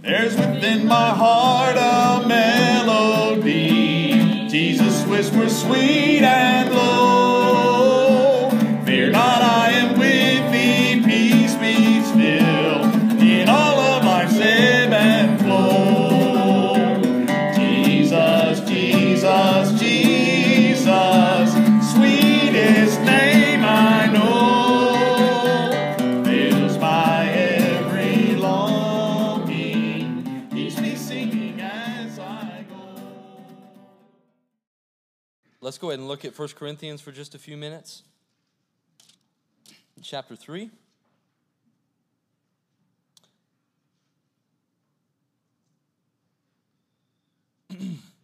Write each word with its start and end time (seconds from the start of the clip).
There's 0.00 0.36
within 0.36 0.86
my 0.86 1.10
heart 1.10 1.76
a 1.76 2.26
melody. 2.28 4.10
Jesus 4.48 5.04
whispers 5.06 5.60
sweet 5.60 6.22
and 6.22 6.72
low. 6.72 7.17
Let's 35.68 35.76
go 35.76 35.90
ahead 35.90 35.98
and 35.98 36.08
look 36.08 36.24
at 36.24 36.38
1 36.38 36.48
Corinthians 36.56 37.02
for 37.02 37.12
just 37.12 37.34
a 37.34 37.38
few 37.38 37.54
minutes. 37.54 38.02
Chapter 40.00 40.34
3. 40.34 40.70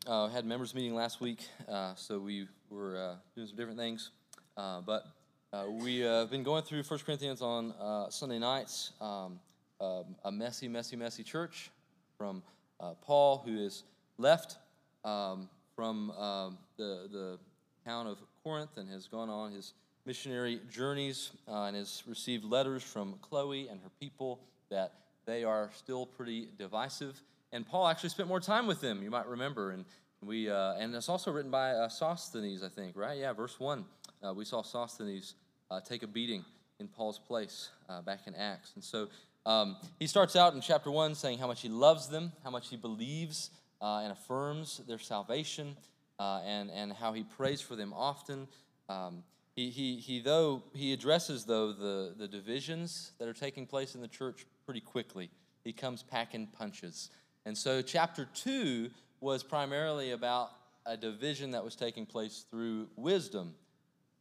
uh, 0.07 0.29
had 0.29 0.47
members 0.47 0.75
meeting 0.75 0.95
last 0.95 1.20
week, 1.20 1.47
uh, 1.69 1.95
so 1.97 2.19
we 2.19 2.48
were 2.70 2.97
uh, 2.97 3.17
doing 3.34 3.47
some 3.47 3.59
different 3.59 3.79
things. 3.79 4.09
Uh, 4.56 4.81
but 4.81 5.06
uh, 5.53 5.67
we 5.69 5.98
have 5.98 6.31
been 6.31 6.45
going 6.45 6.62
through 6.62 6.83
1 6.83 7.01
Corinthians 7.01 7.42
on 7.42 7.73
uh, 7.73 8.09
Sunday 8.09 8.39
nights. 8.39 8.92
Um, 9.03 9.39
um, 9.83 10.17
a 10.25 10.33
messy, 10.33 10.67
messy, 10.67 10.97
messy 10.97 11.23
church 11.23 11.70
from 12.17 12.42
uh, 12.81 12.95
Paul, 13.03 13.42
who 13.45 13.59
is 13.59 13.83
left 14.17 14.56
um, 15.05 15.50
from 15.75 16.11
um, 16.12 16.58
the, 16.77 17.08
the 17.11 17.39
town 17.84 18.06
of 18.06 18.19
Corinth 18.42 18.77
and 18.77 18.89
has 18.89 19.06
gone 19.06 19.28
on 19.28 19.53
his 19.53 19.75
missionary 20.06 20.61
journeys 20.70 21.31
uh, 21.48 21.64
and 21.64 21.77
has 21.77 22.03
received 22.06 22.44
letters 22.44 22.83
from 22.83 23.14
Chloe 23.22 23.69
and 23.69 23.81
her 23.81 23.91
people 24.00 24.41
that 24.70 24.92
they 25.27 25.44
are 25.44 25.70
still 25.77 26.06
pretty 26.06 26.48
divisive. 26.58 27.20
And 27.53 27.66
Paul 27.66 27.89
actually 27.89 28.11
spent 28.11 28.28
more 28.28 28.41
time 28.41 28.66
with 28.66 28.81
them, 28.81 29.03
you 29.03 29.11
might 29.11 29.27
remember. 29.27 29.70
And 29.70 29.84
we 30.22 30.50
uh, 30.50 30.75
and 30.75 30.94
it's 30.94 31.08
also 31.08 31.31
written 31.31 31.50
by 31.50 31.70
uh, 31.70 31.88
Sosthenes, 31.88 32.62
I 32.62 32.69
think, 32.69 32.97
right? 32.97 33.19
Yeah, 33.19 33.33
verse 33.33 33.59
one. 33.61 33.84
Uh, 34.22 34.33
we 34.33 34.44
saw 34.44 34.62
Sosthenes 34.62 35.34
uh, 35.70 35.81
take 35.81 36.03
a 36.03 36.06
beating 36.06 36.44
in 36.81 36.88
Paul's 36.88 37.19
place 37.19 37.69
uh, 37.88 38.00
back 38.03 38.20
in 38.27 38.34
Acts, 38.34 38.72
and 38.75 38.83
so 38.83 39.09
um, 39.47 39.77
he 39.98 40.06
starts 40.06 40.34
out 40.34 40.55
in 40.55 40.61
chapter 40.61 40.91
one 40.91 41.14
saying 41.14 41.38
how 41.38 41.47
much 41.47 41.61
he 41.61 41.69
loves 41.69 42.09
them, 42.09 42.33
how 42.42 42.50
much 42.50 42.69
he 42.69 42.77
believes 42.77 43.50
uh, 43.85 44.01
and 44.03 44.13
affirms 44.13 44.81
their 44.89 44.99
salvation, 44.99 45.77
uh, 46.19 46.41
and 46.47 46.71
and 46.71 46.91
how 46.91 47.13
he 47.13 47.23
prays 47.23 47.61
for 47.61 47.77
them 47.77 47.93
often. 47.93 48.49
Um, 48.89 49.23
he, 49.55 49.69
he, 49.71 49.97
he 49.97 50.21
though 50.21 50.63
he 50.73 50.93
addresses 50.93 51.45
though 51.45 51.73
the, 51.73 52.15
the 52.17 52.27
divisions 52.27 53.12
that 53.19 53.29
are 53.29 53.35
taking 53.35 53.67
place 53.67 53.95
in 53.95 54.01
the 54.01 54.09
church 54.09 54.47
pretty 54.65 54.81
quickly. 54.81 55.31
He 55.65 55.73
comes 55.73 56.03
packing 56.03 56.49
punches. 56.49 57.11
And 57.47 57.57
so 57.57 57.83
chapter 57.83 58.27
two 58.35 58.91
was 59.21 59.43
primarily 59.43 60.12
about 60.12 60.51
a 60.87 60.97
division 60.97 61.53
that 61.53 61.62
was 61.62 61.77
taking 61.77 62.07
place 62.07 62.47
through 62.51 62.89
wisdom. 62.97 63.55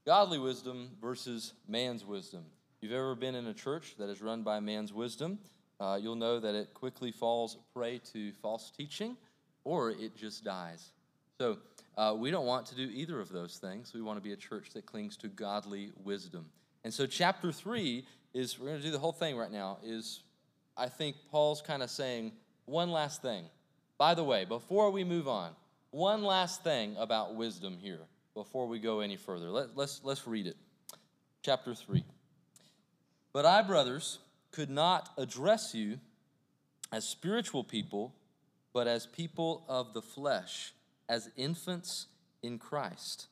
Godly 0.06 0.40
wisdom 0.40 0.92
versus 1.02 1.54
man's 1.68 2.06
wisdom. 2.06 2.44
You've 2.82 2.92
ever 2.92 3.16
been 3.16 3.36
in 3.36 3.48
a 3.48 3.54
church 3.54 3.96
that 3.98 4.10
is 4.10 4.22
run 4.22 4.44
by 4.44 4.60
man's 4.60 4.94
wisdom, 4.94 5.40
uh, 5.80 5.98
you'll 6.02 6.16
know 6.16 6.40
that 6.40 6.54
it 6.54 6.74
quickly 6.74 7.12
falls 7.12 7.58
prey 7.74 8.00
to 8.12 8.34
false 8.34 8.72
teaching 8.78 9.18
or 9.64 9.92
it 9.92 10.16
just 10.16 10.44
dies. 10.44 10.92
So 11.40 11.58
uh, 11.98 12.16
we 12.18 12.32
don't 12.32 12.46
want 12.46 12.66
to 12.68 12.76
do 12.76 12.90
either 12.94 13.20
of 13.20 13.30
those 13.30 13.58
things. 13.58 13.94
We 13.94 14.02
want 14.02 14.18
to 14.18 14.24
be 14.24 14.34
a 14.34 14.38
church 14.38 14.72
that 14.74 14.86
clings 14.86 15.18
to 15.18 15.28
godly 15.28 15.92
wisdom. 16.04 16.46
And 16.84 16.94
so 16.94 17.06
chapter 17.06 17.52
three 17.52 18.06
is 18.34 18.60
we're 18.60 18.68
going 18.68 18.80
to 18.80 18.86
do 18.86 18.92
the 18.92 19.00
whole 19.00 19.12
thing 19.12 19.38
right 19.38 19.52
now. 19.52 19.78
Is 19.84 20.22
I 20.76 20.88
think 20.88 21.16
Paul's 21.32 21.62
kind 21.62 21.84
of 21.84 21.90
saying 21.90 22.32
one 22.66 22.92
last 22.92 23.22
thing. 23.22 23.46
By 23.98 24.16
the 24.16 24.24
way, 24.24 24.46
before 24.46 24.90
we 24.92 25.04
move 25.04 25.28
on, 25.28 25.52
one 25.92 26.24
last 26.24 26.64
thing 26.64 26.96
about 26.98 27.36
wisdom 27.36 27.78
here 27.80 28.02
before 28.34 28.68
we 28.68 28.80
go 28.80 29.00
any 29.00 29.16
further. 29.16 29.50
Let, 29.50 29.78
let's 29.78 30.02
let's 30.04 30.28
read 30.28 30.48
it. 30.48 30.58
Chapter 31.44 31.76
three. 31.76 32.04
But 33.32 33.46
I, 33.46 33.62
brothers, 33.62 34.20
could 34.52 34.70
not 34.70 35.10
address 35.18 35.74
you 35.74 36.00
as 36.92 37.06
spiritual 37.06 37.64
people, 37.64 38.14
but 38.74 38.88
as 38.88 39.06
people 39.06 39.64
of 39.70 39.94
the 39.94 40.02
flesh, 40.02 40.74
as 41.08 41.30
infants 41.38 42.08
in 42.42 42.58
Christ. 42.58 43.28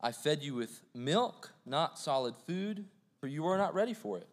I 0.00 0.12
fed 0.12 0.42
you 0.42 0.54
with 0.54 0.80
milk, 0.94 1.52
not 1.64 1.98
solid 1.98 2.34
food, 2.46 2.84
for 3.20 3.26
you 3.26 3.46
are 3.46 3.58
not 3.58 3.74
ready 3.74 3.94
for 3.94 4.18
it. 4.18 4.26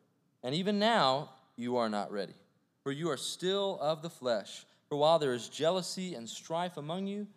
And 0.43 0.55
even 0.55 0.79
now, 0.79 1.29
you 1.55 1.77
are 1.77 1.89
not 1.89 2.11
ready, 2.11 2.35
for 2.83 2.91
you 2.91 3.09
are 3.09 3.17
still 3.17 3.77
of 3.81 4.01
the 4.01 4.09
flesh. 4.09 4.65
For 4.89 4.97
while 4.97 5.19
there 5.19 5.33
is 5.33 5.49
jealousy 5.49 6.15
and 6.15 6.27
strife 6.27 6.77
among 6.77 7.07
you, 7.07 7.27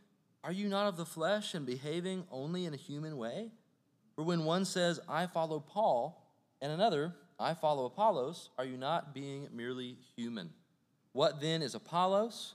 are 0.45 0.53
you 0.53 0.69
not 0.69 0.87
of 0.87 0.97
the 0.97 1.05
flesh 1.05 1.55
and 1.55 1.67
behaving 1.67 2.25
only 2.31 2.65
in 2.65 2.73
a 2.73 2.79
human 2.79 3.17
way? 3.17 3.51
For 4.15 4.23
when 4.23 4.45
one 4.45 4.65
says, 4.65 5.01
I 5.09 5.27
follow 5.27 5.61
Paul, 5.61 6.25
and 6.63 6.71
another, 6.73 7.15
I 7.39 7.55
follow 7.55 7.87
Apollos, 7.87 8.51
are 8.59 8.65
you 8.65 8.77
not 8.77 9.15
being 9.15 9.49
merely 9.53 9.97
human? 10.15 10.51
What 11.13 11.41
then 11.41 11.63
is 11.63 11.75
Apollos? 11.75 12.55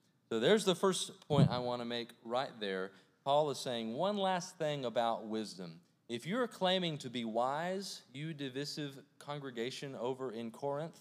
So 0.31 0.39
there's 0.39 0.63
the 0.63 0.75
first 0.75 1.27
point 1.27 1.49
I 1.51 1.59
want 1.59 1.81
to 1.81 1.85
make 1.85 2.11
right 2.23 2.51
there. 2.61 2.91
Paul 3.25 3.51
is 3.51 3.59
saying 3.59 3.93
one 3.93 4.15
last 4.15 4.57
thing 4.57 4.85
about 4.85 5.27
wisdom. 5.27 5.81
If 6.07 6.25
you're 6.25 6.47
claiming 6.47 6.97
to 6.99 7.09
be 7.09 7.25
wise, 7.25 8.01
you 8.13 8.33
divisive 8.33 8.97
congregation 9.19 9.93
over 9.93 10.31
in 10.31 10.49
Corinth, 10.49 10.97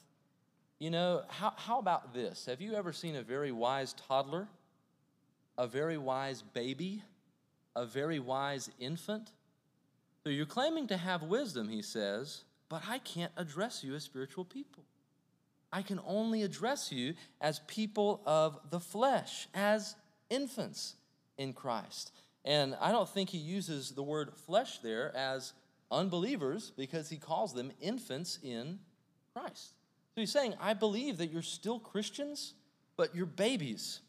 you 0.80 0.90
know, 0.90 1.22
how, 1.28 1.52
how 1.54 1.78
about 1.78 2.12
this? 2.12 2.46
Have 2.46 2.60
you 2.60 2.74
ever 2.74 2.92
seen 2.92 3.14
a 3.14 3.22
very 3.22 3.52
wise 3.52 3.92
toddler, 3.92 4.48
a 5.56 5.68
very 5.68 5.96
wise 5.96 6.42
baby, 6.42 7.04
a 7.76 7.86
very 7.86 8.18
wise 8.18 8.68
infant? 8.80 9.30
So 10.24 10.30
you're 10.30 10.44
claiming 10.44 10.88
to 10.88 10.96
have 10.96 11.22
wisdom, 11.22 11.68
he 11.68 11.82
says, 11.82 12.42
but 12.68 12.82
I 12.88 12.98
can't 12.98 13.32
address 13.36 13.84
you 13.84 13.94
as 13.94 14.02
spiritual 14.02 14.44
people. 14.44 14.82
I 15.72 15.82
can 15.82 16.00
only 16.06 16.42
address 16.42 16.90
you 16.90 17.14
as 17.40 17.60
people 17.66 18.22
of 18.26 18.58
the 18.70 18.80
flesh, 18.80 19.48
as 19.54 19.94
infants 20.28 20.96
in 21.38 21.52
Christ. 21.52 22.12
And 22.44 22.76
I 22.80 22.92
don't 22.92 23.08
think 23.08 23.30
he 23.30 23.38
uses 23.38 23.92
the 23.92 24.02
word 24.02 24.32
flesh 24.46 24.78
there 24.78 25.14
as 25.16 25.52
unbelievers 25.90 26.72
because 26.76 27.08
he 27.08 27.16
calls 27.16 27.52
them 27.52 27.72
infants 27.80 28.38
in 28.42 28.78
Christ. 29.34 29.74
So 30.14 30.20
he's 30.20 30.32
saying, 30.32 30.54
I 30.60 30.74
believe 30.74 31.18
that 31.18 31.30
you're 31.30 31.42
still 31.42 31.78
Christians, 31.78 32.54
but 32.96 33.14
you're 33.14 33.26
babies. 33.26 34.00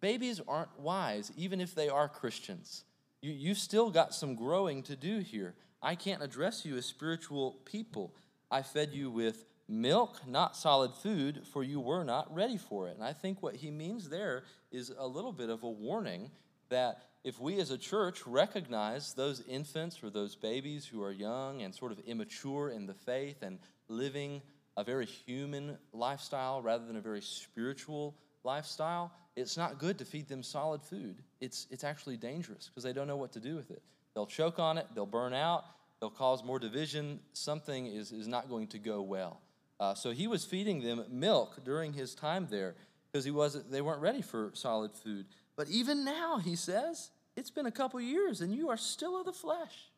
Babies 0.00 0.40
aren't 0.46 0.78
wise, 0.78 1.32
even 1.36 1.60
if 1.60 1.74
they 1.74 1.88
are 1.88 2.08
Christians. 2.08 2.84
You, 3.20 3.32
you've 3.32 3.58
still 3.58 3.90
got 3.90 4.14
some 4.14 4.34
growing 4.34 4.82
to 4.84 4.96
do 4.96 5.20
here. 5.20 5.54
I 5.82 5.94
can't 5.94 6.22
address 6.22 6.64
you 6.64 6.76
as 6.76 6.86
spiritual 6.86 7.58
people. 7.64 8.14
I 8.50 8.62
fed 8.62 8.92
you 8.92 9.10
with 9.10 9.44
milk, 9.68 10.20
not 10.26 10.56
solid 10.56 10.92
food, 10.94 11.42
for 11.52 11.62
you 11.62 11.80
were 11.80 12.04
not 12.04 12.32
ready 12.34 12.56
for 12.56 12.88
it. 12.88 12.94
And 12.94 13.04
I 13.04 13.12
think 13.12 13.42
what 13.42 13.56
he 13.56 13.70
means 13.70 14.08
there 14.08 14.44
is 14.70 14.92
a 14.96 15.06
little 15.06 15.32
bit 15.32 15.50
of 15.50 15.62
a 15.62 15.70
warning 15.70 16.30
that 16.68 17.02
if 17.24 17.40
we 17.40 17.58
as 17.58 17.70
a 17.70 17.78
church 17.78 18.24
recognize 18.26 19.14
those 19.14 19.42
infants 19.48 20.02
or 20.02 20.10
those 20.10 20.36
babies 20.36 20.86
who 20.86 21.02
are 21.02 21.10
young 21.10 21.62
and 21.62 21.74
sort 21.74 21.90
of 21.90 21.98
immature 22.00 22.70
in 22.70 22.86
the 22.86 22.94
faith 22.94 23.42
and 23.42 23.58
living 23.88 24.42
a 24.76 24.84
very 24.84 25.06
human 25.06 25.76
lifestyle 25.92 26.62
rather 26.62 26.86
than 26.86 26.96
a 26.96 27.00
very 27.00 27.22
spiritual 27.22 28.14
lifestyle, 28.44 29.10
it's 29.34 29.56
not 29.56 29.78
good 29.78 29.98
to 29.98 30.04
feed 30.04 30.28
them 30.28 30.42
solid 30.42 30.82
food. 30.82 31.16
It's, 31.40 31.66
it's 31.70 31.84
actually 31.84 32.16
dangerous 32.16 32.68
because 32.68 32.84
they 32.84 32.92
don't 32.92 33.08
know 33.08 33.16
what 33.16 33.32
to 33.32 33.40
do 33.40 33.56
with 33.56 33.70
it. 33.70 33.82
They'll 34.14 34.26
choke 34.26 34.58
on 34.58 34.78
it, 34.78 34.86
they'll 34.94 35.04
burn 35.04 35.34
out, 35.34 35.64
they'll 36.00 36.10
cause 36.10 36.44
more 36.44 36.58
division. 36.58 37.20
Something 37.32 37.86
is, 37.86 38.12
is 38.12 38.28
not 38.28 38.48
going 38.48 38.68
to 38.68 38.78
go 38.78 39.02
well. 39.02 39.40
Uh, 39.78 39.94
so 39.94 40.10
he 40.10 40.26
was 40.26 40.44
feeding 40.44 40.82
them 40.82 41.04
milk 41.10 41.62
during 41.64 41.92
his 41.92 42.14
time 42.14 42.46
there 42.50 42.74
because 43.10 43.24
he 43.24 43.30
wasn't 43.30 43.70
they 43.70 43.82
weren't 43.82 44.00
ready 44.00 44.22
for 44.22 44.50
solid 44.54 44.92
food. 44.94 45.26
But 45.56 45.68
even 45.68 46.04
now, 46.04 46.38
he 46.38 46.56
says, 46.56 47.10
it's 47.34 47.50
been 47.50 47.66
a 47.66 47.70
couple 47.70 48.00
years 48.00 48.40
and 48.40 48.54
you 48.54 48.68
are 48.70 48.76
still 48.76 49.18
of 49.18 49.26
the 49.26 49.32
flesh. 49.32 49.90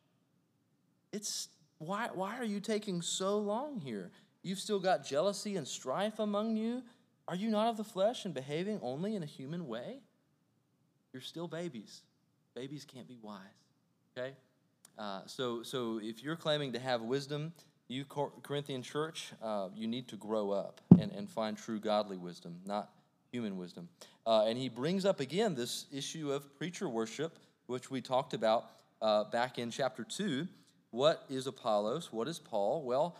It's 1.11 1.47
why 1.77 2.09
why 2.13 2.37
are 2.37 2.45
you 2.45 2.59
taking 2.59 3.01
so 3.01 3.37
long 3.37 3.79
here? 3.79 4.11
You've 4.41 4.59
still 4.59 4.79
got 4.79 5.05
jealousy 5.05 5.55
and 5.55 5.67
strife 5.67 6.19
among 6.19 6.55
you. 6.55 6.83
Are 7.27 7.35
you 7.35 7.49
not 7.49 7.67
of 7.67 7.77
the 7.77 7.83
flesh 7.83 8.25
and 8.25 8.33
behaving 8.33 8.79
only 8.81 9.15
in 9.15 9.23
a 9.23 9.25
human 9.25 9.67
way? 9.67 9.99
You're 11.13 11.21
still 11.21 11.47
babies. 11.47 12.01
Babies 12.55 12.85
can't 12.85 13.07
be 13.07 13.17
wise. 13.21 13.39
Okay? 14.17 14.33
Uh, 14.97 15.21
so, 15.25 15.63
so 15.63 15.99
if 16.01 16.23
you're 16.23 16.35
claiming 16.35 16.73
to 16.73 16.79
have 16.79 17.01
wisdom, 17.01 17.53
you 17.89 18.05
Corinthian 18.05 18.83
church, 18.83 19.33
uh, 19.41 19.67
you 19.75 19.87
need 19.87 20.07
to 20.09 20.15
grow 20.15 20.51
up 20.51 20.79
and, 20.99 21.11
and 21.11 21.29
find 21.29 21.57
true 21.57 21.79
godly 21.79 22.17
wisdom, 22.17 22.55
not 22.65 22.91
human 23.31 23.57
wisdom. 23.57 23.89
Uh, 24.25 24.45
and 24.45 24.57
he 24.57 24.69
brings 24.69 25.05
up 25.05 25.19
again 25.19 25.55
this 25.55 25.85
issue 25.91 26.31
of 26.31 26.55
preacher 26.57 26.87
worship, 26.87 27.37
which 27.65 27.89
we 27.89 27.99
talked 27.99 28.33
about 28.33 28.69
uh, 29.01 29.23
back 29.25 29.57
in 29.57 29.71
chapter 29.71 30.03
2. 30.03 30.47
What 30.91 31.25
is 31.29 31.47
Apollos? 31.47 32.13
What 32.13 32.27
is 32.27 32.37
Paul? 32.37 32.83
Well, 32.83 33.17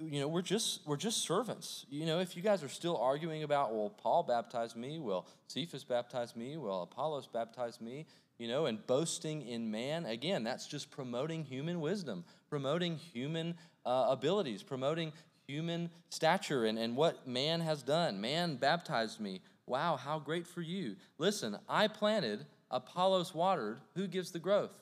you 0.00 0.20
know, 0.20 0.28
we're 0.28 0.42
just 0.42 0.86
we're 0.86 0.96
just 0.96 1.22
servants. 1.22 1.86
You 1.88 2.04
know, 2.04 2.20
if 2.20 2.36
you 2.36 2.42
guys 2.42 2.62
are 2.62 2.68
still 2.68 2.96
arguing 2.96 3.42
about, 3.42 3.72
well, 3.72 3.90
Paul 3.90 4.22
baptized 4.22 4.76
me, 4.76 4.98
well, 4.98 5.26
Cephas 5.48 5.84
baptized 5.84 6.36
me, 6.36 6.56
well, 6.56 6.82
Apollos 6.82 7.26
baptized 7.26 7.80
me, 7.80 8.06
you 8.38 8.48
know, 8.48 8.66
and 8.66 8.84
boasting 8.86 9.42
in 9.42 9.70
man, 9.70 10.04
again, 10.04 10.44
that's 10.44 10.66
just 10.66 10.90
promoting 10.90 11.44
human 11.44 11.80
wisdom, 11.80 12.24
promoting 12.48 12.96
human 12.96 13.54
uh, 13.86 14.06
abilities, 14.08 14.62
promoting 14.62 15.12
human 15.46 15.90
stature 16.10 16.64
and, 16.64 16.78
and 16.78 16.96
what 16.96 17.26
man 17.26 17.60
has 17.60 17.82
done. 17.82 18.20
Man 18.20 18.56
baptized 18.56 19.20
me. 19.20 19.40
Wow, 19.66 19.96
how 19.96 20.18
great 20.18 20.46
for 20.46 20.60
you. 20.62 20.96
Listen, 21.18 21.58
I 21.68 21.88
planted, 21.88 22.46
Apollos 22.70 23.34
watered. 23.34 23.80
Who 23.94 24.06
gives 24.06 24.30
the 24.30 24.38
growth? 24.38 24.72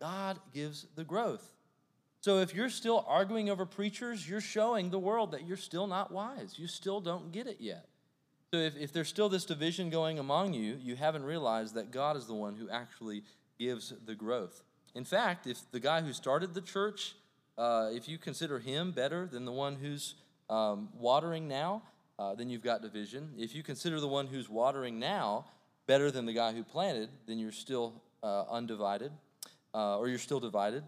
God 0.00 0.38
gives 0.52 0.86
the 0.94 1.04
growth. 1.04 1.52
So 2.20 2.38
if 2.38 2.54
you're 2.54 2.70
still 2.70 3.04
arguing 3.08 3.50
over 3.50 3.64
preachers, 3.64 4.28
you're 4.28 4.40
showing 4.40 4.90
the 4.90 4.98
world 4.98 5.32
that 5.32 5.46
you're 5.46 5.56
still 5.56 5.86
not 5.86 6.12
wise. 6.12 6.54
You 6.58 6.66
still 6.66 7.00
don't 7.00 7.32
get 7.32 7.46
it 7.46 7.58
yet. 7.60 7.86
So 8.52 8.60
if, 8.60 8.76
if 8.76 8.92
there's 8.92 9.08
still 9.08 9.28
this 9.28 9.44
division 9.44 9.90
going 9.90 10.18
among 10.18 10.54
you, 10.54 10.78
you 10.80 10.96
haven't 10.96 11.24
realized 11.24 11.74
that 11.74 11.90
God 11.90 12.16
is 12.16 12.26
the 12.26 12.34
one 12.34 12.54
who 12.54 12.70
actually 12.70 13.24
gives 13.58 13.92
the 14.04 14.14
growth. 14.14 14.62
In 14.94 15.04
fact, 15.04 15.46
if 15.46 15.70
the 15.72 15.80
guy 15.80 16.00
who 16.00 16.12
started 16.12 16.54
the 16.54 16.60
church, 16.60 17.16
uh, 17.58 17.90
if 17.92 18.08
you 18.08 18.18
consider 18.18 18.58
him 18.58 18.92
better 18.92 19.26
than 19.26 19.44
the 19.44 19.52
one 19.52 19.76
who's 19.76 20.14
um, 20.48 20.88
watering 20.98 21.48
now, 21.48 21.82
uh, 22.18 22.34
then 22.34 22.48
you've 22.48 22.62
got 22.62 22.82
division. 22.82 23.30
If 23.36 23.54
you 23.54 23.62
consider 23.62 24.00
the 24.00 24.08
one 24.08 24.26
who's 24.26 24.48
watering 24.48 24.98
now 24.98 25.46
better 25.86 26.10
than 26.10 26.24
the 26.24 26.32
guy 26.32 26.52
who 26.52 26.62
planted, 26.62 27.10
then 27.26 27.38
you're 27.38 27.52
still 27.52 28.00
uh, 28.22 28.44
undivided, 28.50 29.12
uh, 29.74 29.98
or 29.98 30.08
you're 30.08 30.18
still 30.18 30.40
divided 30.40 30.84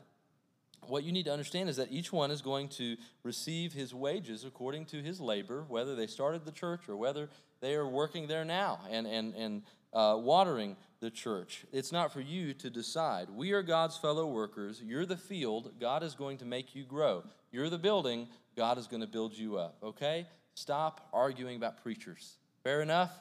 what 0.86 1.04
you 1.04 1.12
need 1.12 1.24
to 1.24 1.32
understand 1.32 1.68
is 1.68 1.76
that 1.76 1.90
each 1.90 2.12
one 2.12 2.30
is 2.30 2.42
going 2.42 2.68
to 2.68 2.96
receive 3.22 3.72
his 3.72 3.94
wages 3.94 4.44
according 4.44 4.86
to 4.86 5.02
his 5.02 5.20
labor, 5.20 5.64
whether 5.68 5.94
they 5.94 6.06
started 6.06 6.44
the 6.44 6.52
church 6.52 6.88
or 6.88 6.96
whether 6.96 7.28
they 7.60 7.74
are 7.74 7.86
working 7.86 8.26
there 8.26 8.44
now 8.44 8.80
and, 8.90 9.06
and, 9.06 9.34
and 9.34 9.62
uh, 9.92 10.16
watering 10.18 10.76
the 11.00 11.10
church. 11.10 11.64
It's 11.72 11.92
not 11.92 12.12
for 12.12 12.20
you 12.20 12.54
to 12.54 12.70
decide. 12.70 13.28
We 13.30 13.52
are 13.52 13.62
God's 13.62 13.96
fellow 13.96 14.26
workers. 14.26 14.82
You're 14.84 15.06
the 15.06 15.16
field. 15.16 15.72
God 15.80 16.02
is 16.02 16.14
going 16.14 16.38
to 16.38 16.44
make 16.44 16.74
you 16.74 16.84
grow. 16.84 17.24
You're 17.52 17.70
the 17.70 17.78
building. 17.78 18.28
God 18.56 18.78
is 18.78 18.86
going 18.86 19.00
to 19.00 19.06
build 19.06 19.36
you 19.36 19.56
up. 19.56 19.76
Okay? 19.82 20.26
Stop 20.54 21.08
arguing 21.12 21.56
about 21.56 21.82
preachers. 21.82 22.36
Fair 22.64 22.82
enough? 22.82 23.12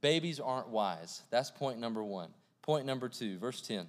Babies 0.00 0.40
aren't 0.40 0.68
wise. 0.68 1.22
That's 1.30 1.50
point 1.50 1.78
number 1.78 2.02
one. 2.02 2.30
Point 2.62 2.86
number 2.86 3.08
two, 3.08 3.38
verse 3.38 3.60
10 3.60 3.88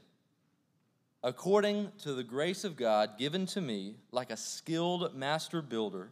according 1.26 1.92
to 1.98 2.14
the 2.14 2.24
grace 2.24 2.64
of 2.64 2.78
God 2.78 3.18
given 3.18 3.48
to 3.48 3.60
me, 3.60 3.96
like 4.12 4.30
a 4.30 4.38
skilled 4.38 5.16
master 5.16 5.60
builder, 5.60 6.12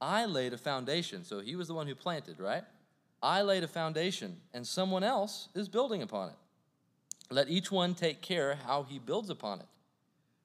I 0.00 0.26
laid 0.26 0.52
a 0.52 0.58
foundation. 0.58 1.24
So 1.24 1.40
he 1.40 1.56
was 1.56 1.66
the 1.66 1.74
one 1.74 1.88
who 1.88 1.96
planted, 1.96 2.38
right? 2.38 2.62
I 3.24 3.40
laid 3.40 3.64
a 3.64 3.68
foundation, 3.68 4.36
and 4.52 4.66
someone 4.66 5.02
else 5.02 5.48
is 5.54 5.66
building 5.66 6.02
upon 6.02 6.28
it. 6.28 6.34
Let 7.30 7.48
each 7.48 7.72
one 7.72 7.94
take 7.94 8.20
care 8.20 8.58
how 8.66 8.82
he 8.82 8.98
builds 8.98 9.30
upon 9.30 9.60
it. 9.60 9.66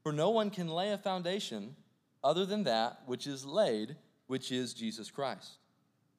For 0.01 0.13
no 0.13 0.29
one 0.29 0.49
can 0.49 0.69
lay 0.69 0.93
a 0.93 0.97
foundation 0.97 1.75
other 2.23 2.45
than 2.45 2.63
that 2.63 3.01
which 3.05 3.27
is 3.27 3.45
laid, 3.45 3.97
which 4.27 4.49
is 4.49 4.73
Jesus 4.73 5.11
Christ. 5.11 5.57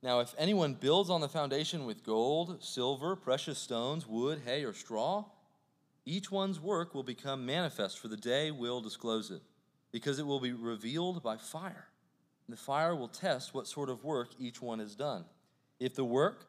Now, 0.03 0.21
if 0.21 0.35
anyone 0.37 0.75
builds 0.75 1.09
on 1.09 1.23
the 1.23 1.31
foundation 1.31 1.87
with 1.87 2.05
gold, 2.05 2.62
silver, 2.62 3.17
precious 3.17 3.59
stones, 3.59 4.07
wood, 4.07 4.43
hay, 4.45 4.62
or 4.62 4.75
straw, 4.75 5.25
each 6.05 6.31
one's 6.31 6.61
work 6.61 6.95
will 6.95 7.03
become 7.03 7.47
manifest, 7.47 7.99
for 7.99 8.09
the 8.09 8.19
day 8.19 8.51
will 8.51 8.83
disclose 8.83 9.31
it, 9.31 9.41
because 9.93 10.19
it 10.19 10.27
will 10.27 10.41
be 10.41 10.53
revealed 10.53 11.23
by 11.23 11.39
fire. 11.39 11.89
And 12.47 12.55
the 12.55 12.61
fire 12.61 12.95
will 12.95 13.09
test 13.09 13.55
what 13.55 13.67
sort 13.67 13.89
of 13.89 14.05
work 14.05 14.29
each 14.39 14.61
one 14.61 14.79
has 14.79 14.95
done. 14.95 15.25
If 15.79 15.95
the 15.95 16.05
work 16.05 16.49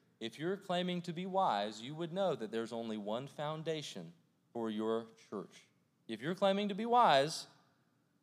if 0.21 0.37
you're 0.37 0.55
claiming 0.55 1.01
to 1.01 1.13
be 1.13 1.25
wise, 1.25 1.81
you 1.81 1.95
would 1.95 2.13
know 2.13 2.35
that 2.35 2.51
there's 2.51 2.71
only 2.71 2.95
one 2.95 3.27
foundation 3.27 4.13
for 4.53 4.69
your 4.69 5.07
church. 5.29 5.67
If 6.07 6.21
you're 6.21 6.35
claiming 6.35 6.69
to 6.69 6.75
be 6.75 6.85
wise, 6.85 7.47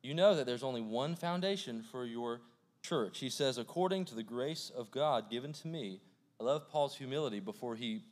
you 0.01 0.13
know 0.13 0.33
that 0.33 0.45
there's 0.45 0.63
only 0.63 0.81
one 0.81 1.15
foundation 1.17 1.83
for 1.83 2.05
your 2.05 2.39
church. 2.81 3.19
He 3.19 3.29
says, 3.29 3.57
according 3.57 4.05
to 4.05 4.15
the 4.15 4.23
grace 4.23 4.71
of 4.73 4.91
God 4.91 5.29
given 5.29 5.51
to 5.53 5.67
me. 5.67 5.99
I 6.39 6.45
love 6.45 6.69
Paul's 6.69 6.95
humility 6.95 7.41
before 7.41 7.75
he 7.75 8.03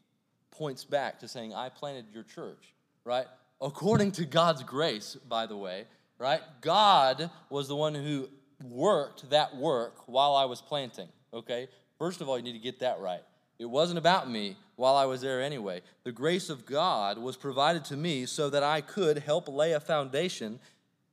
points 0.52 0.84
back 0.84 1.20
to 1.20 1.30
saying, 1.30 1.54
I 1.54 1.70
planted 1.70 2.08
your 2.14 2.24
church, 2.24 2.74
right? 3.06 3.26
According 3.62 4.12
to 4.14 4.26
God's 4.26 4.64
grace, 4.64 5.16
by 5.30 5.46
the 5.46 5.56
way, 5.56 5.86
right? 6.20 6.42
God 6.60 7.30
was 7.50 7.70
the 7.70 7.76
one 7.76 7.96
who 7.96 8.28
worked 8.62 9.30
that 9.30 9.56
work 9.56 10.10
while 10.10 10.36
I 10.36 10.44
was 10.44 10.62
planting, 10.62 11.08
okay? 11.34 11.70
First 11.98 12.20
of 12.20 12.28
all, 12.28 12.38
you 12.38 12.44
need 12.44 12.54
to 12.54 12.60
get 12.60 12.82
that 12.82 13.00
right. 13.00 13.22
It 13.60 13.66
wasn't 13.66 13.98
about 13.98 14.30
me 14.30 14.56
while 14.76 14.96
I 14.96 15.06
was 15.06 15.22
there 15.22 15.42
anyway. 15.42 15.82
The 16.04 16.12
grace 16.12 16.50
of 16.50 16.66
God 16.66 17.18
was 17.18 17.36
provided 17.36 17.86
to 17.86 17.98
me 17.98 18.26
so 18.26 18.50
that 18.50 18.64
I 18.64 18.82
could 18.82 19.20
help 19.20 19.48
lay 19.48 19.74
a 19.74 19.80
foundation 19.80 20.60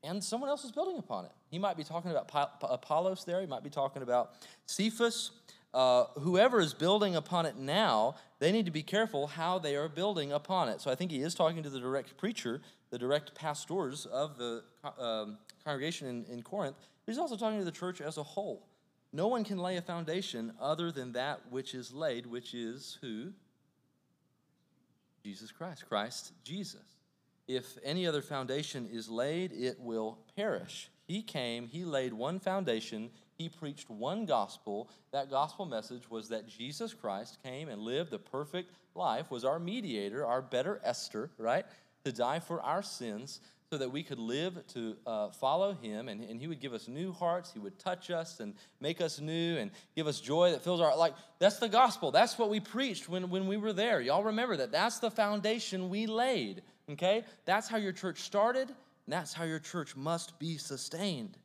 and 0.03 0.23
someone 0.23 0.51
else 0.51 0.65
is 0.65 0.71
building 0.71 0.99
upon 0.99 1.25
it. 1.25 1.31
He 1.51 1.59
might 1.59 1.79
be 1.79 1.85
talking 1.85 2.11
about 2.11 2.31
Apollos 2.63 3.25
there, 3.25 3.41
he 3.41 3.47
might 3.47 3.63
be 3.63 3.71
talking 3.71 4.03
about 4.03 4.33
Cephas 4.67 5.31
uh, 5.75 6.05
whoever 6.21 6.61
is 6.61 6.73
building 6.73 7.17
upon 7.17 7.47
it 7.47 7.57
now, 7.57 8.15
they 8.39 8.53
need 8.53 8.65
to 8.65 8.71
be 8.71 8.83
careful 8.83 9.27
how 9.27 9.59
they 9.59 9.75
are 9.75 9.89
building 9.89 10.31
upon 10.31 10.69
it. 10.69 10.81
So 10.81 10.91
I 10.91 10.95
think 10.95 11.11
he 11.11 11.21
is 11.21 11.35
talking 11.35 11.65
to 11.65 11.71
the 11.71 11.81
direct 11.81 12.17
preacher, 12.17 12.61
the 12.91 12.99
direct 12.99 13.35
pastors 13.35 14.07
of 14.07 14.39
the 14.39 14.63
um, 14.99 15.37
congregation 15.65 16.07
in, 16.07 16.25
in 16.33 16.43
Corinth. 16.43 16.77
He's 17.07 17.19
also 17.19 17.37
talking 17.37 17.59
to 17.59 17.65
the 17.65 17.73
church 17.73 18.01
as 18.01 18.19
a 18.19 18.23
whole. 18.23 18.69
No 19.15 19.29
one 19.29 19.45
can 19.45 19.59
lay 19.59 19.77
a 19.77 19.83
foundation 19.83 20.53
other 20.61 20.91
than 20.91 21.13
that 21.13 21.41
which 21.49 21.73
is 21.73 21.93
laid, 21.93 22.27
which 22.27 22.53
is 22.53 22.99
who? 23.01 23.33
Jesus 25.23 25.53
Christ, 25.53 25.89
Christ 25.89 26.33
Jesus. 26.43 26.83
If 27.47 27.79
any 27.85 28.09
other 28.09 28.23
foundation 28.23 28.89
is 28.91 29.09
laid, 29.09 29.53
it 29.53 29.79
will 29.79 30.19
perish. 30.35 30.91
He 31.07 31.23
came, 31.23 31.69
he 31.69 31.85
laid 31.85 32.13
one 32.13 32.41
foundation, 32.41 33.11
he 33.39 33.49
preached 33.49 33.89
one 33.89 34.27
gospel. 34.27 34.91
That 35.13 35.31
gospel 35.31 35.65
message 35.65 36.11
was 36.11 36.29
that 36.31 36.49
Jesus 36.49 36.93
Christ 36.93 37.39
came 37.41 37.69
and 37.69 37.83
lived 37.83 38.11
the 38.11 38.19
perfect 38.19 38.73
life, 38.97 39.31
was 39.31 39.45
our 39.45 39.61
mediator, 39.61 40.27
our 40.27 40.43
better 40.43 40.81
Esther, 40.83 41.31
right? 41.39 41.67
To 42.05 42.11
die 42.11 42.41
for 42.41 42.61
our 42.63 42.83
sins 42.83 43.41
so 43.71 43.79
that 43.79 43.91
we 43.91 44.03
could 44.03 44.19
live 44.19 44.65
to 44.69 44.97
uh, 45.07 45.31
follow 45.31 45.75
him 45.75 46.09
and, 46.09 46.23
and 46.23 46.41
he 46.41 46.47
would 46.47 46.61
give 46.61 46.73
us 46.73 46.87
new 46.87 47.13
hearts 47.13 47.53
he 47.53 47.59
would 47.59 47.79
touch 47.79 48.11
us 48.11 48.41
and 48.41 48.55
make 48.81 49.01
us 49.01 49.21
new 49.21 49.57
and 49.57 49.71
give 49.97 50.07
us 50.07 50.21
joy 50.21 50.51
that 50.51 50.63
fills 50.63 50.81
our 50.81 50.97
like 50.97 51.15
that's 51.39 51.59
the 51.59 51.69
gospel 51.69 52.11
that's 52.11 52.39
what 52.39 52.51
we 52.51 52.61
preached 52.61 53.09
when, 53.09 53.31
when 53.31 53.47
we 53.47 53.57
were 53.57 53.73
there 53.73 54.01
y'all 54.01 54.23
remember 54.23 54.57
that 54.57 54.71
that's 54.71 54.99
the 54.99 55.11
foundation 55.11 55.89
we 55.89 56.07
laid 56.07 56.63
okay 56.91 57.25
that's 57.45 57.69
how 57.69 57.77
your 57.77 57.93
church 57.93 58.21
started 58.21 58.69
and 58.69 59.13
that's 59.13 59.33
how 59.33 59.45
your 59.45 59.59
church 59.59 59.97
must 59.97 60.39
be 60.39 60.57
sustained 60.57 61.37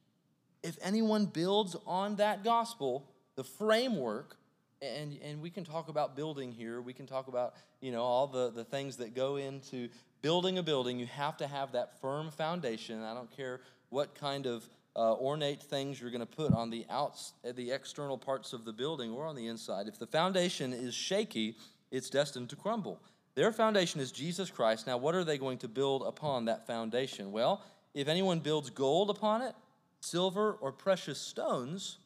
if 0.63 0.77
anyone 0.81 1.25
builds 1.25 1.75
on 1.85 2.17
that 2.17 2.43
gospel, 2.43 3.07
the 3.35 3.43
framework, 3.43 4.37
and 4.81 5.17
and 5.23 5.41
we 5.41 5.49
can 5.49 5.63
talk 5.63 5.89
about 5.89 6.15
building 6.15 6.51
here. 6.51 6.81
We 6.81 6.93
can 6.93 7.05
talk 7.05 7.27
about 7.27 7.55
you 7.81 7.91
know 7.91 8.01
all 8.01 8.27
the 8.27 8.51
the 8.51 8.63
things 8.63 8.97
that 8.97 9.13
go 9.13 9.37
into 9.37 9.89
building 10.21 10.57
a 10.57 10.63
building. 10.63 10.99
You 10.99 11.07
have 11.07 11.37
to 11.37 11.47
have 11.47 11.71
that 11.73 11.99
firm 12.01 12.31
foundation. 12.31 13.03
I 13.03 13.13
don't 13.13 13.35
care 13.35 13.61
what 13.89 14.15
kind 14.15 14.45
of 14.45 14.67
uh, 14.95 15.13
ornate 15.13 15.61
things 15.61 16.01
you're 16.01 16.11
going 16.11 16.19
to 16.19 16.25
put 16.25 16.53
on 16.53 16.69
the 16.69 16.85
outs 16.89 17.33
the 17.55 17.71
external 17.71 18.17
parts 18.17 18.53
of 18.53 18.65
the 18.65 18.73
building 18.73 19.11
or 19.11 19.25
on 19.25 19.35
the 19.35 19.47
inside. 19.47 19.87
If 19.87 19.99
the 19.99 20.07
foundation 20.07 20.73
is 20.73 20.93
shaky, 20.93 21.55
it's 21.91 22.09
destined 22.09 22.49
to 22.49 22.55
crumble. 22.55 22.99
Their 23.35 23.51
foundation 23.51 24.01
is 24.01 24.11
Jesus 24.11 24.49
Christ. 24.49 24.87
Now, 24.87 24.97
what 24.97 25.15
are 25.15 25.23
they 25.23 25.37
going 25.37 25.59
to 25.59 25.67
build 25.67 26.03
upon 26.05 26.45
that 26.45 26.67
foundation? 26.67 27.31
Well, 27.31 27.63
if 27.93 28.07
anyone 28.07 28.39
builds 28.39 28.69
gold 28.69 29.09
upon 29.09 29.41
it, 29.41 29.55
silver, 30.01 30.53
or 30.53 30.71
precious 30.71 31.19
stones, 31.19 31.99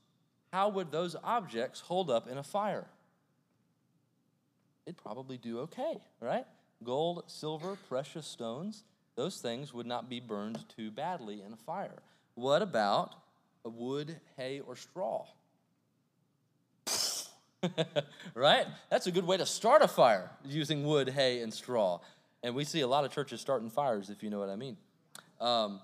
how 0.52 0.70
would 0.70 0.92
those 0.92 1.16
objects 1.24 1.80
hold 1.80 2.12
up 2.12 2.28
in 2.28 2.38
a 2.38 2.44
fire? 2.44 2.86
It'd 4.86 4.98
probably 4.98 5.38
do 5.38 5.60
okay, 5.62 6.02
right? 6.20 6.46
Gold, 6.84 7.24
silver, 7.28 7.78
precious 7.88 8.26
stones, 8.26 8.84
those 9.16 9.40
things 9.40 9.74
would 9.74 9.86
not 9.86 10.10
be 10.10 10.20
burned 10.20 10.66
too 10.76 10.92
badly 10.92 11.42
in 11.42 11.54
a 11.54 11.58
fire. 11.58 12.02
What 12.36 12.62
about 12.62 13.16
wood, 13.64 14.20
hay, 14.38 14.60
or 14.60 14.76
straw? 14.76 15.26
right? 18.36 18.66
That's 18.90 19.08
a 19.08 19.12
good 19.12 19.26
way 19.26 19.38
to 19.38 19.46
start 19.46 19.82
a 19.82 19.88
fire 19.88 20.30
using 20.46 20.86
wood, 20.86 21.10
hay, 21.10 21.42
and 21.42 21.54
straw. 21.54 22.00
And 22.42 22.56
we 22.56 22.66
see 22.66 22.82
a 22.82 22.88
lot 22.88 23.06
of 23.06 23.12
churches 23.12 23.40
starting 23.40 23.70
fires, 23.70 24.10
if 24.10 24.22
you 24.24 24.30
know 24.30 24.40
what 24.40 24.50
I 24.50 24.56
mean. 24.56 24.78
Um, 25.40 25.80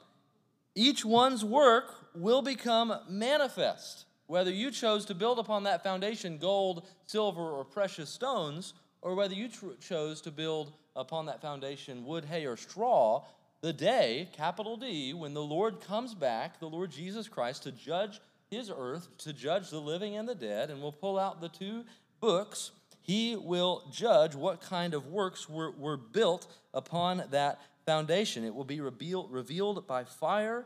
each 0.76 1.06
one's 1.06 1.44
work 1.44 1.94
will 2.16 2.42
become 2.42 2.94
manifest. 3.08 4.06
Whether 4.28 4.52
you 4.52 4.72
chose 4.72 5.06
to 5.06 5.16
build 5.16 5.40
upon 5.40 5.64
that 5.64 5.84
foundation 5.84 6.38
gold, 6.38 6.88
silver, 7.08 7.42
or 7.42 7.66
precious 7.66 8.10
stones, 8.10 8.74
or 9.02 9.16
whether 9.16 9.34
you 9.34 9.48
tr- 9.48 9.74
chose 9.80 10.22
to 10.22 10.32
build 10.32 10.74
upon 10.96 11.26
that 11.28 11.42
foundation 11.42 12.06
wood, 12.06 12.26
hay, 12.26 12.46
or 12.46 12.58
straw, 12.58 13.24
the 13.62 13.74
day, 13.74 14.30
capital 14.34 14.78
D, 14.78 15.14
when 15.14 15.34
the 15.34 15.44
Lord 15.44 15.82
comes 15.82 16.14
back, 16.14 16.60
the 16.60 16.70
Lord 16.70 16.92
Jesus 16.92 17.28
Christ, 17.28 17.64
to 17.64 17.72
judge 17.72 18.22
his 18.50 18.72
earth, 18.76 19.08
to 19.20 19.34
judge 19.34 19.70
the 19.70 19.80
living 19.80 20.16
and 20.16 20.28
the 20.28 20.36
dead, 20.36 20.70
and 20.70 20.82
we'll 20.82 20.92
pull 20.92 21.20
out 21.20 21.42
the 21.42 21.50
two 21.50 21.84
books, 22.20 22.72
he 23.02 23.36
will 23.36 23.84
judge 23.92 24.36
what 24.36 24.62
kind 24.62 24.94
of 24.94 25.08
works 25.08 25.50
were, 25.50 25.72
were 25.72 25.98
built 25.98 26.48
upon 26.74 27.24
that 27.32 27.60
foundation. 27.86 28.44
It 28.44 28.54
will 28.54 28.64
be 28.64 28.82
revealed, 28.82 29.32
revealed 29.32 29.88
by 29.88 30.04
fire, 30.04 30.66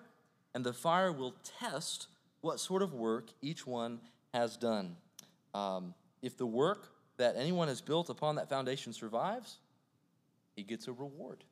and 0.54 0.64
the 0.64 0.74
fire 0.74 1.12
will 1.12 1.36
test 1.60 2.08
what 2.42 2.60
sort 2.60 2.82
of 2.82 2.94
work 2.94 3.30
each 3.42 3.66
one 3.66 4.02
has 4.34 4.58
done. 4.58 4.98
Um, 5.54 5.94
if 6.22 6.38
the 6.38 6.46
work 6.46 6.90
that 7.18 7.36
anyone 7.38 7.68
has 7.68 7.82
built 7.82 8.10
upon 8.10 8.36
that 8.36 8.50
foundation 8.50 8.94
survives, 8.94 9.60
he 10.56 10.64
gets 10.64 10.88
a 10.88 10.92
reward. 10.92 11.44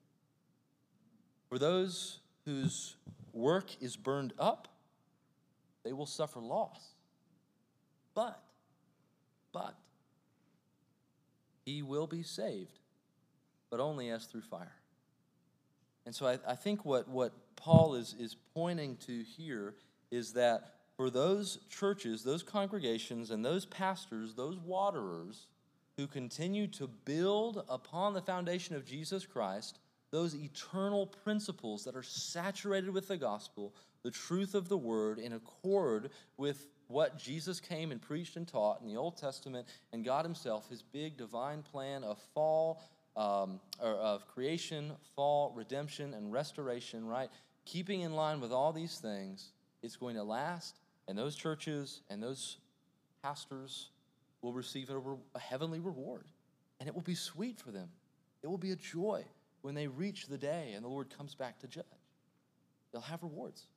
For 1.50 1.60
those 1.60 2.20
whose 2.46 2.96
work 3.34 3.70
is 3.82 3.96
burned 3.96 4.34
up, 4.40 4.68
they 5.84 5.94
will 5.94 6.06
suffer 6.06 6.40
loss. 6.40 6.94
But, 8.14 8.42
but, 9.52 9.76
he 11.66 11.82
will 11.82 12.08
be 12.08 12.24
saved, 12.24 12.80
but 13.70 13.80
only 13.80 14.10
as 14.10 14.26
through 14.26 14.42
fire. 14.42 14.76
And 16.06 16.16
so 16.16 16.28
I, 16.28 16.40
I 16.48 16.56
think 16.56 16.84
what, 16.84 17.08
what 17.08 17.34
Paul 17.56 17.96
is, 17.96 18.16
is 18.20 18.36
pointing 18.54 18.98
to 19.06 19.24
here 19.24 19.76
is 20.10 20.34
that 20.34 20.74
for 20.98 21.10
those 21.10 21.60
churches, 21.70 22.24
those 22.24 22.44
congregations, 22.44 23.32
and 23.32 23.46
those 23.46 23.66
pastors, 23.66 24.34
those 24.36 24.58
waterers 24.58 25.48
who 25.98 26.08
continue 26.08 26.68
to 26.68 26.88
build 26.88 27.64
upon 27.70 28.14
the 28.14 28.22
foundation 28.22 28.76
of 28.76 28.86
Jesus 28.86 29.26
Christ, 29.26 29.80
those 30.12 30.36
eternal 30.36 31.08
principles 31.08 31.84
that 31.86 31.96
are 31.96 32.04
saturated 32.04 32.90
with 32.90 33.08
the 33.08 33.18
gospel, 33.18 33.74
the 34.04 34.12
truth 34.12 34.56
of 34.56 34.68
the 34.68 34.78
word, 34.78 35.20
in 35.20 35.34
accord 35.34 36.10
with 36.38 36.68
what 36.88 37.18
Jesus 37.18 37.60
came 37.60 37.92
and 37.92 38.02
preached 38.02 38.36
and 38.36 38.48
taught 38.48 38.82
in 38.82 38.88
the 38.88 38.98
Old 38.98 39.18
Testament 39.18 39.68
and 39.94 40.04
God 40.04 40.26
Himself, 40.26 40.70
His 40.70 40.82
big 40.82 41.18
divine 41.18 41.64
plan 41.64 42.04
of 42.04 42.20
fall, 42.34 42.82
um, 43.16 43.60
or 43.82 43.92
of 43.92 44.28
creation, 44.28 44.92
fall, 45.16 45.54
redemption, 45.56 46.14
and 46.14 46.32
restoration, 46.32 47.06
right? 47.06 47.30
Keeping 47.66 48.02
in 48.02 48.14
line 48.14 48.42
with 48.42 48.52
all 48.52 48.74
these 48.74 48.98
things, 48.98 49.52
it's 49.84 49.96
going 49.96 50.16
to 50.16 50.24
last, 50.24 50.80
and 51.08 51.18
those 51.18 51.36
churches 51.36 52.02
and 52.10 52.22
those 52.22 52.58
pastors 53.22 53.91
will 54.42 54.54
receive 54.54 54.90
a, 54.90 55.00
a 55.36 55.40
heavenly 55.40 55.80
reward, 55.80 56.26
and 56.80 56.88
it 56.88 56.96
will 56.96 57.02
be 57.02 57.16
sweet 57.16 57.60
for 57.60 57.72
them. 57.72 57.90
It 58.44 58.48
will 58.48 58.58
be 58.58 58.72
a 58.72 58.76
joy 58.76 59.24
when 59.62 59.76
they 59.76 59.88
reach 59.88 60.28
the 60.28 60.38
day 60.38 60.74
and 60.76 60.84
the 60.84 60.90
Lord 60.90 61.16
comes 61.16 61.36
back 61.36 61.60
to 61.60 61.68
judge. 61.68 61.86
They'll 62.92 63.02
have 63.02 63.24
rewards. 63.24 63.68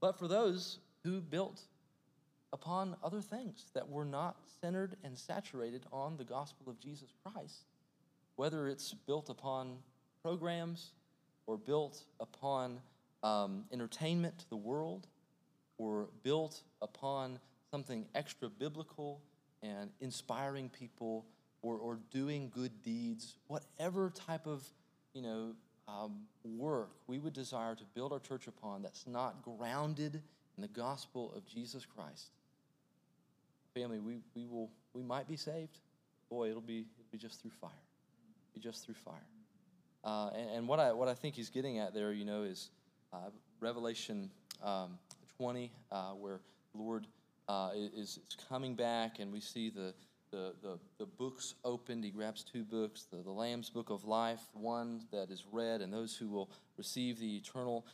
But 0.00 0.18
for 0.18 0.26
those 0.26 0.78
who 1.02 1.20
built 1.20 1.60
upon 2.52 2.96
other 3.02 3.20
things 3.20 3.66
that 3.74 3.88
were 3.88 4.04
not 4.04 4.36
centered 4.60 4.96
and 5.04 5.18
saturated 5.18 5.84
on 5.92 6.16
the 6.16 6.24
gospel 6.24 6.70
of 6.70 6.78
Jesus 6.80 7.10
Christ, 7.22 7.66
whether 8.36 8.68
it's 8.68 8.94
built 9.06 9.28
upon 9.28 9.78
programs 10.22 10.92
or 11.46 11.56
built 11.56 12.02
upon 12.20 12.80
um, 13.22 13.64
entertainment 13.72 14.38
to 14.38 14.48
the 14.50 14.56
world 14.56 15.06
or 15.78 16.08
built 16.22 16.62
upon 16.80 17.38
something 17.70 18.06
extra 18.14 18.48
biblical 18.48 19.20
and 19.64 19.90
inspiring 20.00 20.68
people 20.68 21.24
or, 21.62 21.76
or 21.76 21.98
doing 22.10 22.50
good 22.54 22.82
deeds, 22.82 23.36
whatever 23.46 24.10
type 24.10 24.46
of 24.46 24.62
you 25.14 25.22
know, 25.22 25.54
um, 25.88 26.22
work 26.44 26.90
we 27.06 27.18
would 27.18 27.32
desire 27.32 27.74
to 27.74 27.84
build 27.94 28.12
our 28.12 28.18
church 28.18 28.46
upon 28.46 28.82
that's 28.82 29.06
not 29.06 29.42
grounded 29.42 30.22
in 30.56 30.62
the 30.62 30.68
gospel 30.68 31.32
of 31.36 31.46
Jesus 31.46 31.86
Christ. 31.86 32.30
Family, 33.74 33.98
we, 33.98 34.18
we 34.34 34.46
will 34.46 34.70
we 34.92 35.02
might 35.02 35.28
be 35.28 35.36
saved. 35.36 35.78
Boy, 36.30 36.50
it'll 36.50 36.60
be 36.60 36.86
it'll 36.98 37.10
be 37.10 37.18
just 37.18 37.40
through 37.40 37.50
fire. 37.60 37.70
It'll 37.70 38.54
be 38.54 38.60
just 38.60 38.84
through 38.84 38.94
fire. 38.94 39.26
Uh, 40.04 40.30
and, 40.36 40.50
and, 40.50 40.68
what 40.68 40.78
I 40.78 40.92
what 40.92 41.08
I 41.08 41.14
think 41.14 41.34
he's 41.34 41.48
getting 41.48 41.78
at 41.78 41.94
there, 41.94 42.12
you 42.12 42.24
know, 42.24 42.42
is 42.42 42.70
uh, 43.12 43.30
Revelation 43.60 44.30
um, 44.62 44.98
20, 45.38 45.72
uh, 45.90 46.10
where 46.10 46.40
the 46.74 46.82
Lord 46.82 47.06
uh, 47.48 47.70
is, 47.74 48.18
is 48.18 48.36
coming 48.48 48.74
back, 48.74 49.18
and 49.18 49.32
we 49.32 49.40
see 49.40 49.70
the 49.70 49.94
the, 50.30 50.52
the, 50.62 50.78
the 50.98 51.06
books 51.06 51.54
opened. 51.64 52.02
He 52.02 52.10
grabs 52.10 52.42
two 52.42 52.64
books 52.64 53.04
the, 53.04 53.18
the 53.18 53.30
Lamb's 53.30 53.70
Book 53.70 53.90
of 53.90 54.04
Life, 54.04 54.40
one 54.52 55.02
that 55.12 55.30
is 55.30 55.44
read, 55.52 55.80
and 55.80 55.92
those 55.92 56.16
who 56.16 56.28
will 56.28 56.50
receive 56.76 57.20
the 57.20 57.36
eternal 57.36 57.86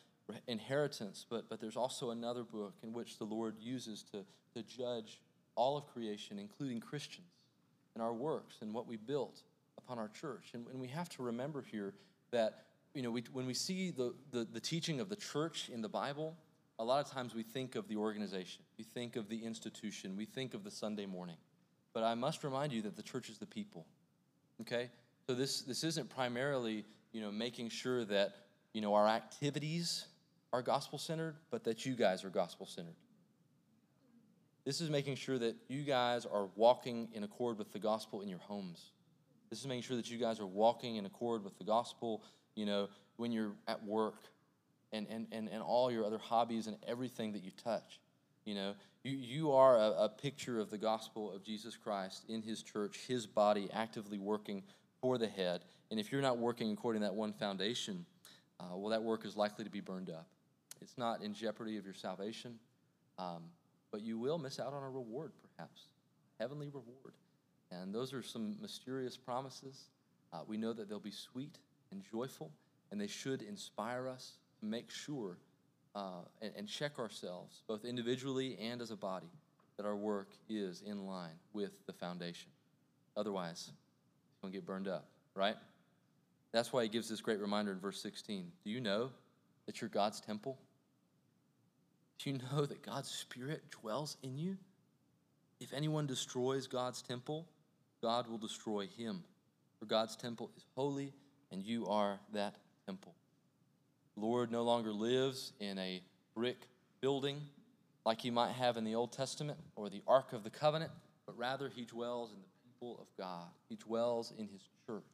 inheritance. 0.49 1.27
But, 1.29 1.51
but 1.51 1.61
there's 1.61 1.77
also 1.77 2.11
another 2.11 2.43
book 2.43 2.75
in 2.83 2.95
which 2.95 3.19
the 3.19 3.25
Lord 3.25 3.57
uses 3.61 4.03
to, 4.13 4.25
to 4.55 4.63
judge 4.63 5.21
all 5.55 5.77
of 5.77 5.87
creation, 5.89 6.39
including 6.39 6.81
Christians, 6.81 7.27
and 7.95 8.03
our 8.03 8.15
works 8.15 8.57
and 8.63 8.73
what 8.73 8.87
we 8.87 8.97
built 8.97 9.43
upon 9.77 9.99
our 9.99 10.09
church. 10.09 10.53
And, 10.55 10.67
and 10.69 10.81
we 10.81 10.89
have 10.89 11.09
to 11.11 11.23
remember 11.23 11.63
here 11.63 11.93
that 12.31 12.65
you 12.95 13.03
know, 13.03 13.11
we, 13.11 13.25
when 13.33 13.47
we 13.47 13.55
see 13.55 13.91
the, 13.91 14.15
the, 14.33 14.47
the 14.51 14.61
teaching 14.61 15.01
of 15.01 15.09
the 15.09 15.17
church 15.17 15.71
in 15.73 15.83
the 15.83 15.89
Bible, 15.89 16.37
a 16.81 16.85
lot 16.85 17.05
of 17.05 17.13
times 17.13 17.35
we 17.35 17.43
think 17.43 17.75
of 17.77 17.87
the 17.89 17.97
organization, 17.97 18.63
we 18.79 18.85
think 18.85 19.17
of 19.17 19.29
the 19.29 19.45
institution, 19.45 20.17
we 20.17 20.25
think 20.25 20.55
of 20.55 20.65
the 20.65 20.71
Sunday 20.71 21.05
morning. 21.05 21.37
But 21.93 22.05
I 22.05 22.15
must 22.15 22.43
remind 22.43 22.73
you 22.73 22.81
that 22.83 22.97
the 22.97 23.03
church 23.03 23.29
is 23.29 23.37
the 23.37 23.47
people. 23.47 23.87
Okay? 24.63 24.89
So 25.27 25.35
this 25.35 25.61
this 25.61 25.85
isn't 25.85 26.09
primarily, 26.09 26.87
you 27.13 27.21
know, 27.21 27.31
making 27.31 27.69
sure 27.69 28.05
that, 28.07 28.33
you 28.73 28.81
know, 28.81 28.95
our 28.95 29.07
activities 29.07 30.07
are 30.55 30.63
gospel 30.63 30.99
centered, 30.99 31.37
but 31.51 31.65
that 31.65 31.85
you 31.85 31.95
guys 31.95 32.25
are 32.25 32.31
gospel 32.31 32.65
centered. 32.65 32.97
This 34.65 34.81
is 34.81 34.89
making 34.89 35.17
sure 35.17 35.39
that 35.39 35.57
you 35.69 35.83
guys 35.83 36.25
are 36.25 36.49
walking 36.57 37.09
in 37.13 37.25
accord 37.25 37.59
with 37.59 37.73
the 37.73 37.79
gospel 37.79 38.23
in 38.23 38.29
your 38.29 38.39
homes. 38.39 38.93
This 39.51 39.61
is 39.61 39.67
making 39.67 39.83
sure 39.83 39.97
that 39.97 40.11
you 40.11 40.17
guys 40.17 40.41
are 40.41 40.47
walking 40.47 40.97
in 40.97 41.05
accord 41.05 41.45
with 41.45 41.59
the 41.59 41.65
gospel, 41.65 42.23
you 42.55 42.65
know, 42.65 42.89
when 43.17 43.33
you're 43.33 43.53
at 43.69 43.85
work 43.85 44.23
and, 44.93 45.07
and, 45.09 45.27
and, 45.33 45.49
and 45.49 45.63
all 45.63 45.91
your 45.91 46.05
other 46.05 46.19
hobbies 46.19 46.67
and 46.67 46.77
everything 46.87 47.33
that 47.33 47.43
you 47.43 47.51
touch. 47.63 48.01
You 48.45 48.55
know, 48.55 48.75
you, 49.05 49.13
you 49.13 49.53
are 49.53 49.77
a, 49.77 50.05
a 50.05 50.09
picture 50.09 50.59
of 50.59 50.71
the 50.71 50.79
gospel 50.79 51.33
of 51.33 51.45
Jesus 51.45 51.77
Christ 51.77 52.25
in 52.29 52.43
his 52.43 52.63
church, 52.63 52.99
his 53.07 53.27
body 53.27 53.69
actively 53.73 54.19
working 54.19 54.63
for 55.01 55.19
the 55.19 55.29
head. 55.29 55.63
And 55.91 56.01
if 56.01 56.11
you're 56.13 56.23
not 56.23 56.39
working 56.39 56.73
according 56.73 57.03
to 57.03 57.09
that 57.09 57.15
one 57.15 57.33
foundation, 57.33 58.05
uh, 58.59 58.77
well, 58.77 58.91
that 58.91 59.03
work 59.03 59.25
is 59.25 59.37
likely 59.37 59.65
to 59.65 59.71
be 59.71 59.81
burned 59.81 60.11
up. 60.11 60.27
It's 60.81 60.97
not 60.97 61.23
in 61.23 61.35
jeopardy 61.35 61.77
of 61.77 61.85
your 61.85 61.95
salvation, 61.95 62.59
um, 63.19 63.45
but 63.93 64.01
you 64.01 64.19
will 64.19 64.39
miss 64.39 64.59
out 64.59 64.73
on 64.73 64.83
a 64.83 64.91
reward, 64.91 65.33
perhaps, 65.57 65.89
heavenly 66.39 66.69
reward. 66.69 67.15
And 67.71 67.95
those 67.95 68.13
are 68.13 68.23
some 68.23 68.57
mysterious 68.61 69.17
promises. 69.17 69.89
Uh, 70.33 70.41
we 70.47 70.57
know 70.57 70.73
that 70.73 70.89
they'll 70.89 70.99
be 70.99 71.11
sweet 71.11 71.59
and 71.91 72.03
joyful, 72.11 72.51
and 72.91 73.01
they 73.01 73.07
should 73.07 73.43
inspire 73.43 74.09
us 74.09 74.39
make 74.63 74.91
sure 74.91 75.39
uh, 75.95 76.23
and, 76.41 76.53
and 76.57 76.69
check 76.69 76.99
ourselves, 76.99 77.63
both 77.67 77.85
individually 77.85 78.57
and 78.61 78.81
as 78.81 78.91
a 78.91 78.97
body, 78.97 79.31
that 79.77 79.87
our 79.87 79.97
work 79.97 80.31
is 80.49 80.83
in 80.87 81.07
line 81.07 81.39
with 81.53 81.73
the 81.87 81.93
foundation. 81.93 82.51
Otherwise, 83.17 83.71
it's 83.71 84.41
going 84.41 84.53
to 84.53 84.59
get 84.59 84.67
burned 84.67 84.89
up, 84.89 85.09
right? 85.35 85.57
That's 86.53 86.73
why 86.73 86.83
he 86.83 86.89
gives 86.89 87.09
this 87.09 87.21
great 87.21 87.41
reminder 87.41 87.73
in 87.73 87.79
verse 87.79 88.01
16. 88.01 88.51
Do 88.65 88.71
you 88.71 88.81
know 88.81 89.11
that 89.67 89.81
you're 89.81 89.91
God's 89.91 90.21
temple? 90.21 90.59
Do 92.19 92.31
you 92.31 92.39
know 92.53 92.67
that 92.67 92.83
God's 92.83 93.11
Spirit 93.11 93.63
dwells 93.71 94.17
in 94.23 94.37
you? 94.37 94.57
If 95.61 95.73
anyone 95.73 96.07
destroys 96.07 96.67
God's 96.67 97.03
temple, 97.03 97.47
God 98.03 98.29
will 98.29 98.39
destroy 98.39 98.87
him. 98.87 99.23
For 99.79 99.87
God's 99.87 100.17
temple 100.17 100.51
is 100.57 100.65
holy, 100.75 101.13
and 101.51 101.63
you 101.63 101.87
are 101.87 102.21
that 102.33 102.57
temple. 102.87 103.15
Lord 104.17 104.51
no 104.51 104.63
longer 104.63 104.93
lives 104.93 105.53
in 105.61 105.79
a 105.79 106.03
brick 106.35 106.69
building 107.01 107.41
like 108.05 108.21
he 108.21 108.31
might 108.31 108.53
have 108.53 108.77
in 108.77 108.85
the 108.85 108.95
Old 108.95 109.13
Testament 109.13 109.59
or 109.77 109.89
the 109.89 110.03
Ark 110.07 110.33
of 110.33 110.43
the 110.45 110.51
Covenant, 110.51 110.91
but 111.27 111.37
rather 111.37 111.69
he 111.69 111.85
dwells 111.85 112.33
in 112.33 112.39
the 112.41 112.49
people 112.65 112.99
of 113.01 113.07
God. 113.17 113.49
He 113.69 113.77
dwells 113.77 114.33
in 114.39 114.49
his 114.49 114.63
church. 114.87 115.05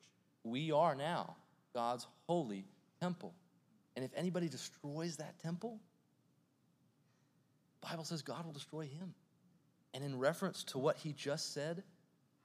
We 0.45 0.73
are 0.73 0.95
now 0.95 1.37
God's 1.75 2.07
holy 2.27 2.65
temple. 3.01 3.35
And 3.97 4.05
if 4.05 4.11
anybody 4.17 4.49
destroys 4.49 5.17
that 5.17 5.39
temple, 5.41 5.81
Bible 7.81 8.05
says 8.05 8.23
God 8.23 8.45
will 8.45 8.53
destroy 8.53 8.83
him. 8.83 9.15
And 9.95 10.05
in 10.05 10.19
reference 10.19 10.65
to 10.65 10.79
what 10.79 10.97
he 10.97 11.13
just 11.13 11.55
said, 11.55 11.83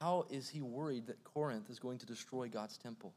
how 0.00 0.26
is 0.30 0.48
he 0.48 0.62
worried 0.62 1.06
that 1.06 1.22
Corinth 1.24 1.70
is 1.70 1.78
going 1.78 1.98
to 1.98 2.06
destroy 2.06 2.48
God's 2.48 2.78
temple? 2.78 3.12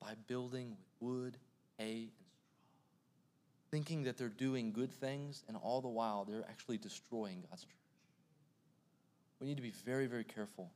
By 0.00 0.14
building 0.26 0.70
with 0.70 0.86
wood, 1.00 1.38
Thinking 3.70 4.02
that 4.04 4.18
they're 4.18 4.28
doing 4.28 4.72
good 4.72 4.92
things, 4.92 5.44
and 5.48 5.56
all 5.56 5.80
the 5.80 5.88
while 5.88 6.24
they're 6.24 6.44
actually 6.48 6.78
destroying 6.78 7.42
God's 7.48 7.62
church. 7.62 7.72
We 9.40 9.46
need 9.46 9.56
to 9.56 9.62
be 9.62 9.72
very, 9.84 10.06
very 10.06 10.24
careful 10.24 10.70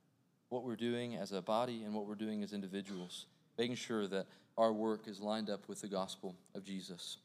what 0.49 0.65
we're 0.65 0.77
doing 0.77 1.17
as 1.17 1.33
a 1.33 1.43
body 1.43 1.83
and 1.85 1.95
what 1.95 2.07
we're 2.07 2.15
doing 2.15 2.43
as 2.43 2.53
individuals, 2.53 3.27
making 3.59 3.77
sure 3.77 4.07
that 4.07 4.27
our 4.57 4.73
work 4.73 5.07
is 5.07 5.21
lined 5.21 5.51
up 5.51 5.69
with 5.69 5.81
the 5.81 5.89
gospel 5.89 6.35
of 6.55 6.65
Jesus. 6.65 7.19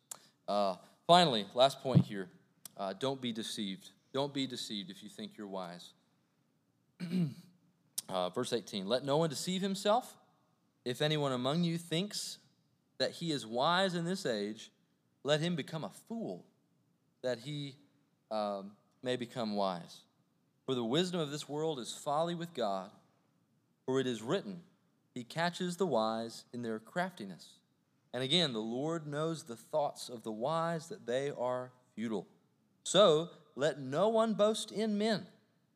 Uh, 0.47 0.75
finally, 1.07 1.45
last 1.53 1.81
point 1.81 2.05
here 2.05 2.29
uh, 2.77 2.93
don't 2.99 3.21
be 3.21 3.31
deceived. 3.31 3.89
Don't 4.13 4.33
be 4.33 4.47
deceived 4.47 4.89
if 4.89 5.03
you 5.03 5.09
think 5.09 5.31
you're 5.37 5.47
wise. 5.47 5.93
uh, 8.09 8.29
verse 8.29 8.53
18 8.53 8.87
Let 8.87 9.05
no 9.05 9.17
one 9.17 9.29
deceive 9.29 9.61
himself. 9.61 10.15
If 10.83 11.01
anyone 11.01 11.31
among 11.31 11.63
you 11.63 11.77
thinks 11.77 12.37
that 13.01 13.13
he 13.13 13.31
is 13.31 13.47
wise 13.47 13.95
in 13.95 14.05
this 14.05 14.27
age, 14.27 14.71
let 15.23 15.41
him 15.41 15.55
become 15.55 15.83
a 15.83 15.91
fool, 16.07 16.45
that 17.23 17.39
he 17.39 17.75
um, 18.29 18.71
may 19.01 19.15
become 19.15 19.55
wise. 19.55 20.01
For 20.67 20.75
the 20.75 20.83
wisdom 20.83 21.19
of 21.19 21.31
this 21.31 21.49
world 21.49 21.79
is 21.79 21.91
folly 21.91 22.35
with 22.35 22.53
God, 22.53 22.91
for 23.87 23.99
it 23.99 24.05
is 24.05 24.21
written, 24.21 24.61
He 25.15 25.23
catches 25.23 25.77
the 25.77 25.87
wise 25.87 26.45
in 26.53 26.61
their 26.61 26.77
craftiness. 26.77 27.53
And 28.13 28.21
again, 28.21 28.53
the 28.53 28.59
Lord 28.59 29.07
knows 29.07 29.43
the 29.43 29.55
thoughts 29.55 30.07
of 30.07 30.21
the 30.21 30.31
wise, 30.31 30.87
that 30.89 31.07
they 31.07 31.31
are 31.31 31.71
futile. 31.95 32.27
So 32.83 33.29
let 33.55 33.79
no 33.79 34.09
one 34.09 34.35
boast 34.35 34.71
in 34.71 34.99
men, 34.99 35.25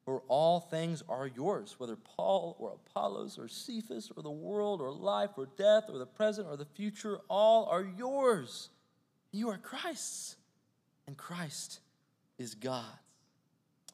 for 0.06 0.22
all 0.28 0.60
things 0.60 1.04
are 1.10 1.26
yours, 1.26 1.76
whether 1.80 1.96
Paul 1.96 2.56
or 2.60 2.74
Apollos 2.74 3.40
or 3.40 3.48
Cephas 3.48 4.12
or 4.16 4.22
the 4.22 4.30
world 4.30 4.80
or 4.80 4.92
life 4.92 5.32
or 5.36 5.48
death 5.58 5.86
or 5.90 5.98
the 5.98 6.06
present 6.06 6.48
or 6.48 6.56
the 6.56 6.66
future, 6.66 7.20
all 7.28 7.66
are 7.66 7.84
yours. 7.98 8.70
You 9.32 9.50
are 9.50 9.58
Christ's, 9.58 10.36
and 11.08 11.18
Christ 11.18 11.80
is 12.38 12.54
God's. 12.54 12.86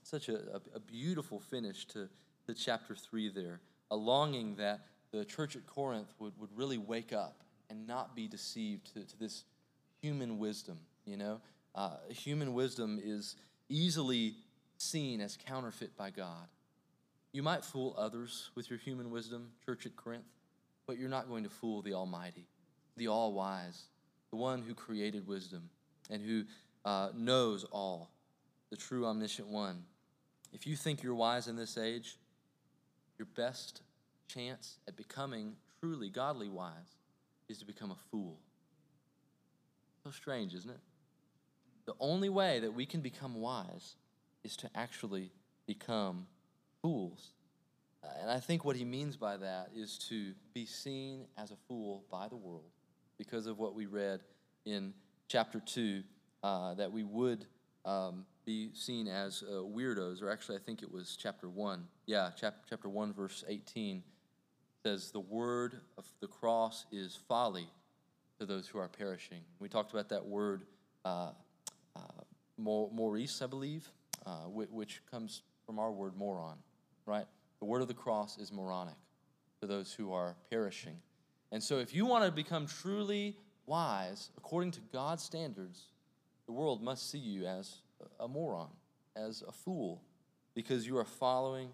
Such 0.04 0.28
a, 0.28 0.36
a, 0.36 0.62
a 0.76 0.80
beautiful 0.82 1.40
finish 1.40 1.86
to, 1.88 2.10
to 2.46 2.54
chapter 2.54 2.94
3 2.94 3.30
there, 3.30 3.62
a 3.90 3.96
longing 3.96 4.56
that 4.56 4.82
the 5.12 5.24
church 5.24 5.56
at 5.56 5.66
Corinth 5.66 6.14
would, 6.20 6.34
would 6.38 6.50
really 6.54 6.78
wake 6.78 7.14
up 7.14 7.44
and 7.70 7.88
not 7.88 8.14
be 8.18 8.28
deceived 8.28 8.94
to, 8.94 9.06
to 9.06 9.18
this 9.18 9.46
human 10.02 10.38
wisdom, 10.38 10.78
you 11.06 11.16
know? 11.16 11.40
Uh, 11.74 11.92
human 12.10 12.54
wisdom 12.54 13.00
is 13.02 13.38
easily 13.70 14.36
seen 14.82 15.22
as 15.22 15.38
counterfeit 15.38 15.96
by 15.96 16.10
God. 16.10 16.48
You 17.32 17.44
might 17.44 17.64
fool 17.64 17.96
others 17.98 18.50
with 18.56 18.70
your 18.70 18.80
human 18.80 19.12
wisdom, 19.12 19.52
church 19.66 19.86
at 19.86 19.96
Corinth, 19.96 20.26
but 20.86 20.98
you're 20.98 21.10
not 21.10 21.30
going 21.30 21.44
to 21.44 21.50
fool 21.50 21.82
the 21.82 21.94
Almighty, 21.94 22.48
the 22.98 23.08
All 23.08 23.32
Wise, 23.32 23.84
the 24.32 24.38
one 24.38 24.62
who 24.62 24.74
created 24.74 25.28
wisdom 25.28 25.70
and 26.10 26.22
who 26.22 26.44
uh, 26.84 27.10
knows 27.16 27.64
all, 27.66 28.10
the 28.70 28.76
true 28.76 29.06
omniscient 29.06 29.48
one. 29.48 29.84
If 30.52 30.68
you 30.68 30.76
think 30.76 31.04
you're 31.04 31.16
wise 31.16 31.48
in 31.48 31.56
this 31.56 31.78
age, 31.78 32.18
your 33.18 33.28
best 33.36 33.82
chance 34.28 34.80
at 34.88 34.98
becoming 34.98 35.56
truly 35.80 36.10
godly 36.10 36.50
wise 36.50 36.98
is 37.48 37.60
to 37.60 37.66
become 37.66 37.92
a 37.92 38.10
fool. 38.10 38.38
So 40.04 40.12
strange, 40.12 40.54
isn't 40.54 40.70
it? 40.70 40.80
The 41.86 41.94
only 42.00 42.30
way 42.30 42.60
that 42.60 42.74
we 42.74 42.86
can 42.86 43.02
become 43.02 43.36
wise 43.36 43.96
is 44.44 44.56
to 44.58 44.70
actually 44.76 45.32
become 45.68 46.28
fools. 46.82 47.34
Uh, 48.04 48.08
and 48.22 48.32
I 48.32 48.40
think 48.40 48.66
what 48.66 48.76
he 48.76 48.86
means 48.86 49.16
by 49.16 49.38
that 49.38 49.70
is 49.76 49.98
to 50.10 50.34
be 50.54 50.66
seen 50.66 51.26
as 51.38 51.52
a 51.52 51.58
fool 51.68 52.04
by 52.10 52.28
the 52.28 52.36
world 52.36 52.72
because 53.18 53.46
of 53.46 53.60
what 53.60 53.76
we 53.76 53.86
read 53.86 54.22
in 54.66 54.94
chapter 55.28 55.60
2 55.60 56.04
uh, 56.44 56.74
that 56.74 56.92
we 56.92 57.04
would 57.04 57.46
um, 57.86 58.26
be 58.46 58.72
seen 58.74 59.08
as 59.08 59.44
uh, 59.48 59.54
weirdos, 59.62 60.22
or 60.22 60.32
actually, 60.32 60.58
I 60.58 60.62
think 60.62 60.82
it 60.82 60.92
was 60.92 61.18
chapter 61.20 61.48
1. 61.48 61.86
Yeah, 62.08 62.32
chap- 62.40 62.66
chapter 62.70 62.90
1, 62.90 63.14
verse 63.14 63.44
18 63.48 64.04
says, 64.84 65.12
The 65.12 65.20
word 65.20 65.82
of 65.98 66.06
the 66.20 66.28
cross 66.28 66.86
is 66.92 67.18
folly 67.28 67.68
to 68.40 68.46
those 68.46 68.68
who 68.68 68.80
are 68.80 68.88
perishing. 68.88 69.42
We 69.60 69.70
talked 69.70 69.92
about 69.92 70.10
that 70.10 70.26
word 70.26 70.64
uh, 71.06 71.32
uh, 71.96 72.00
Maurice, 72.58 73.42
I 73.42 73.48
believe, 73.48 73.88
uh, 74.26 74.46
which 74.50 75.02
comes 75.10 75.44
from 75.66 75.80
our 75.80 75.92
word 75.92 76.16
moron, 76.16 76.58
right? 77.06 77.26
The 77.60 77.66
word 77.66 77.82
of 77.82 77.88
the 77.88 77.94
cross 77.94 78.38
is 78.38 78.52
moronic 78.52 78.96
to 79.62 79.68
those 79.68 79.94
who 79.94 80.12
are 80.14 80.36
perishing. 80.50 80.98
And 81.52 81.62
so, 81.62 81.80
if 81.80 81.94
you 81.94 82.06
want 82.06 82.26
to 82.26 82.32
become 82.32 82.66
truly 82.66 83.36
wise 83.66 84.30
according 84.38 84.72
to 84.72 84.80
God's 84.92 85.24
standards, 85.24 85.88
the 86.46 86.52
world 86.52 86.82
must 86.82 87.10
see 87.10 87.18
you 87.18 87.46
as 87.46 87.78
a 88.20 88.28
moron, 88.28 88.70
as 89.16 89.44
a 89.48 89.52
fool, 89.52 90.02
because 90.56 90.88
you 90.88 90.98
are 90.98 91.06
following 91.06 91.70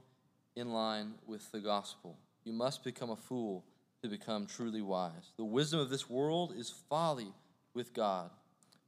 in 0.55 0.73
line 0.73 1.13
with 1.25 1.51
the 1.51 1.59
gospel. 1.59 2.17
You 2.43 2.53
must 2.53 2.83
become 2.83 3.09
a 3.09 3.15
fool 3.15 3.63
to 4.03 4.09
become 4.09 4.45
truly 4.45 4.81
wise. 4.81 5.31
The 5.37 5.45
wisdom 5.45 5.79
of 5.79 5.89
this 5.89 6.09
world 6.09 6.53
is 6.55 6.69
folly 6.89 7.33
with 7.73 7.93
God. 7.93 8.29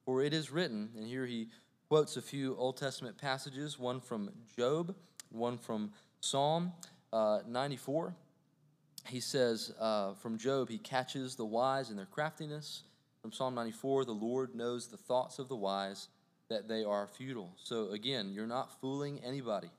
For 0.06 0.24
it 0.24 0.34
is 0.34 0.52
written, 0.52 0.90
and 0.98 1.06
here 1.06 1.26
he 1.26 1.50
quotes 1.90 2.18
a 2.18 2.22
few 2.22 2.56
Old 2.56 2.78
Testament 2.78 3.18
passages, 3.18 3.80
one 3.80 4.00
from 4.00 4.30
Job, 4.56 4.96
one 5.32 5.58
from 5.58 5.92
Psalm 6.22 6.72
uh, 7.12 7.40
94. 7.48 8.16
He 9.08 9.20
says 9.20 9.74
uh, 9.80 10.14
from 10.14 10.38
Job, 10.38 10.70
he 10.70 10.78
catches 10.78 11.36
the 11.36 11.46
wise 11.46 11.90
in 11.90 11.96
their 11.96 12.06
craftiness. 12.06 12.84
From 13.24 13.32
Psalm 13.32 13.56
94, 13.56 14.06
the 14.06 14.12
Lord 14.12 14.54
knows 14.54 14.88
the 14.88 14.98
thoughts 14.98 15.40
of 15.40 15.50
the 15.50 15.56
wise, 15.56 16.10
that 16.50 16.68
they 16.68 16.84
are 16.84 17.08
futile. 17.08 17.52
So 17.64 17.90
again, 17.90 18.32
you're 18.32 18.48
not 18.48 18.80
fooling 18.80 19.20
anybody. 19.24 19.70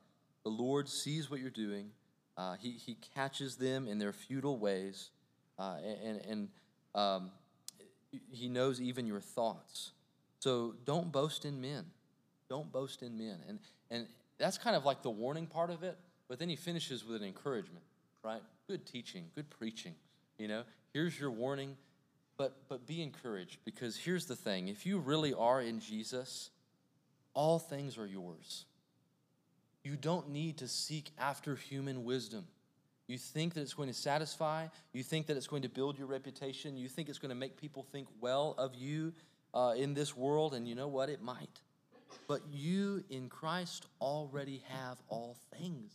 The 0.44 0.50
Lord 0.50 0.88
sees 0.88 1.30
what 1.30 1.40
you're 1.40 1.50
doing, 1.50 1.90
uh, 2.36 2.56
he, 2.58 2.70
he 2.72 2.96
catches 3.14 3.56
them 3.56 3.86
in 3.86 3.98
their 3.98 4.12
futile 4.12 4.58
ways, 4.58 5.10
uh, 5.58 5.76
and, 6.02 6.20
and 6.26 6.48
um, 6.94 7.30
He 8.32 8.48
knows 8.48 8.80
even 8.80 9.06
your 9.06 9.20
thoughts. 9.20 9.92
So 10.38 10.74
don't 10.86 11.12
boast 11.12 11.44
in 11.44 11.60
men. 11.60 11.84
Don't 12.50 12.70
boast 12.70 13.02
in 13.02 13.16
men. 13.16 13.36
And, 13.48 13.60
and 13.90 14.06
that's 14.36 14.58
kind 14.58 14.76
of 14.76 14.84
like 14.84 15.02
the 15.02 15.10
warning 15.10 15.46
part 15.46 15.70
of 15.70 15.84
it, 15.84 15.96
but 16.28 16.38
then 16.38 16.48
he 16.48 16.56
finishes 16.56 17.04
with 17.04 17.22
an 17.22 17.26
encouragement, 17.26 17.84
right? 18.22 18.42
Good 18.66 18.84
teaching, 18.84 19.26
good 19.36 19.48
preaching. 19.48 19.94
You 20.36 20.48
know, 20.48 20.64
here's 20.92 21.18
your 21.18 21.30
warning, 21.30 21.76
but, 22.36 22.56
but 22.68 22.86
be 22.86 23.02
encouraged 23.02 23.58
because 23.64 23.96
here's 23.96 24.26
the 24.26 24.36
thing 24.36 24.68
if 24.68 24.84
you 24.84 24.98
really 24.98 25.32
are 25.32 25.62
in 25.62 25.78
Jesus, 25.78 26.50
all 27.34 27.58
things 27.58 27.96
are 27.96 28.06
yours. 28.06 28.64
You 29.84 29.96
don't 29.96 30.30
need 30.30 30.58
to 30.58 30.68
seek 30.68 31.10
after 31.18 31.54
human 31.54 32.04
wisdom. 32.04 32.46
You 33.06 33.18
think 33.18 33.54
that 33.54 33.62
it's 33.62 33.74
going 33.74 33.88
to 33.88 33.94
satisfy, 33.94 34.66
you 34.92 35.02
think 35.02 35.26
that 35.26 35.36
it's 35.36 35.46
going 35.46 35.62
to 35.62 35.68
build 35.68 35.98
your 35.98 36.06
reputation, 36.06 36.76
you 36.76 36.88
think 36.88 37.08
it's 37.08 37.18
going 37.18 37.30
to 37.30 37.34
make 37.34 37.56
people 37.56 37.82
think 37.82 38.08
well 38.20 38.54
of 38.58 38.74
you 38.74 39.12
uh, 39.52 39.74
in 39.76 39.94
this 39.94 40.16
world, 40.16 40.54
and 40.54 40.68
you 40.68 40.74
know 40.74 40.88
what? 40.88 41.08
It 41.08 41.22
might. 41.22 41.60
But 42.26 42.42
you 42.50 43.04
in 43.10 43.28
Christ 43.28 43.86
already 44.00 44.62
have 44.68 44.98
all 45.08 45.36
things. 45.56 45.92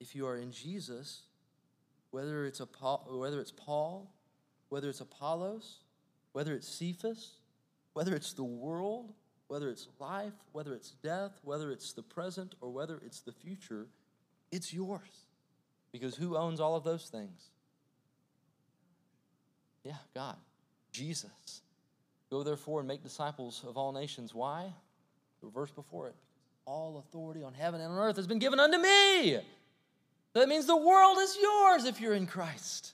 If 0.00 0.14
you 0.14 0.26
are 0.26 0.36
in 0.36 0.52
Jesus, 0.52 1.22
whether 2.10 2.44
it's, 2.46 2.60
whether 2.60 3.40
it's 3.40 3.50
Paul, 3.50 4.10
whether 4.68 4.88
it's 4.88 5.00
Apollos, 5.00 5.78
whether 6.32 6.54
it's 6.54 6.68
Cephas, 6.68 7.32
whether 7.94 8.14
it's 8.14 8.32
the 8.32 8.44
world, 8.44 9.12
whether 9.48 9.70
it's 9.70 9.88
life, 9.98 10.34
whether 10.52 10.74
it's 10.74 10.90
death, 11.02 11.32
whether 11.42 11.72
it's 11.72 11.92
the 11.92 12.02
present, 12.02 12.54
or 12.60 12.70
whether 12.70 13.00
it's 13.04 13.20
the 13.20 13.32
future, 13.32 13.86
it's 14.52 14.72
yours. 14.72 15.24
Because 15.90 16.14
who 16.14 16.36
owns 16.36 16.60
all 16.60 16.76
of 16.76 16.84
those 16.84 17.08
things? 17.08 17.48
Yeah, 19.82 19.96
God, 20.14 20.36
Jesus. 20.92 21.62
Go 22.30 22.42
therefore 22.42 22.80
and 22.80 22.88
make 22.88 23.02
disciples 23.02 23.64
of 23.66 23.78
all 23.78 23.92
nations. 23.92 24.34
Why? 24.34 24.72
The 25.42 25.48
verse 25.48 25.70
before 25.70 26.08
it. 26.08 26.14
All 26.64 26.98
authority 26.98 27.42
on 27.42 27.54
heaven 27.54 27.80
and 27.80 27.92
on 27.92 27.98
earth 27.98 28.16
has 28.16 28.26
been 28.26 28.38
given 28.38 28.60
unto 28.60 28.78
me. 28.78 29.38
That 30.34 30.48
means 30.48 30.66
the 30.66 30.76
world 30.76 31.18
is 31.18 31.36
yours 31.40 31.84
if 31.84 32.00
you're 32.00 32.14
in 32.14 32.26
Christ. 32.26 32.92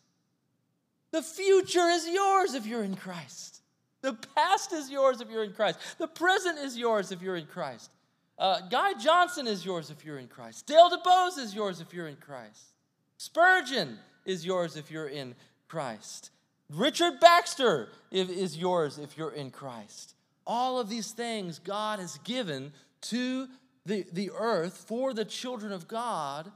The 1.11 1.23
future 1.23 1.89
is 1.89 2.09
yours 2.09 2.55
if 2.55 2.67
you're 2.67 2.85
in 2.85 2.97
Christ. 2.97 3.63
The 4.03 4.15
past 4.37 4.73
is 4.73 4.91
yours 4.91 5.21
if 5.21 5.31
you're 5.31 5.45
in 5.45 5.53
Christ. 5.53 5.79
The 5.99 6.09
present 6.09 6.59
is 6.59 6.77
yours 6.77 7.11
if 7.11 7.23
you're 7.23 7.37
in 7.37 7.47
Christ. 7.47 7.91
Uh, 8.39 8.61
Guy 8.69 8.95
Johnson 8.95 9.47
is 9.47 9.65
yours 9.65 9.91
if 9.91 10.05
you're 10.05 10.19
in 10.19 10.27
Christ. 10.27 10.67
Dale 10.67 10.91
DeBose 10.91 11.39
is 11.39 11.55
yours 11.55 11.81
if 11.81 11.95
you're 11.95 12.09
in 12.09 12.17
Christ. 12.17 12.75
Spurgeon 13.17 13.99
is 14.25 14.45
yours 14.45 14.77
if 14.77 14.91
you're 14.91 15.07
in 15.07 15.35
Christ. 15.69 16.31
Richard 16.69 17.21
Baxter 17.21 17.89
is 18.11 18.57
yours 18.57 18.99
if 18.99 19.17
you're 19.17 19.33
in 19.33 19.51
Christ. 19.51 20.14
All 20.47 20.79
of 20.79 20.89
these 20.89 21.13
things 21.13 21.59
God 21.59 21.99
has 21.99 22.19
given 22.19 22.73
to 23.03 23.49
the, 23.87 24.05
the 24.13 24.31
earth 24.31 24.85
for 24.87 25.15
the 25.15 25.25
children 25.25 25.73
of 25.73 25.89
God 25.89 26.51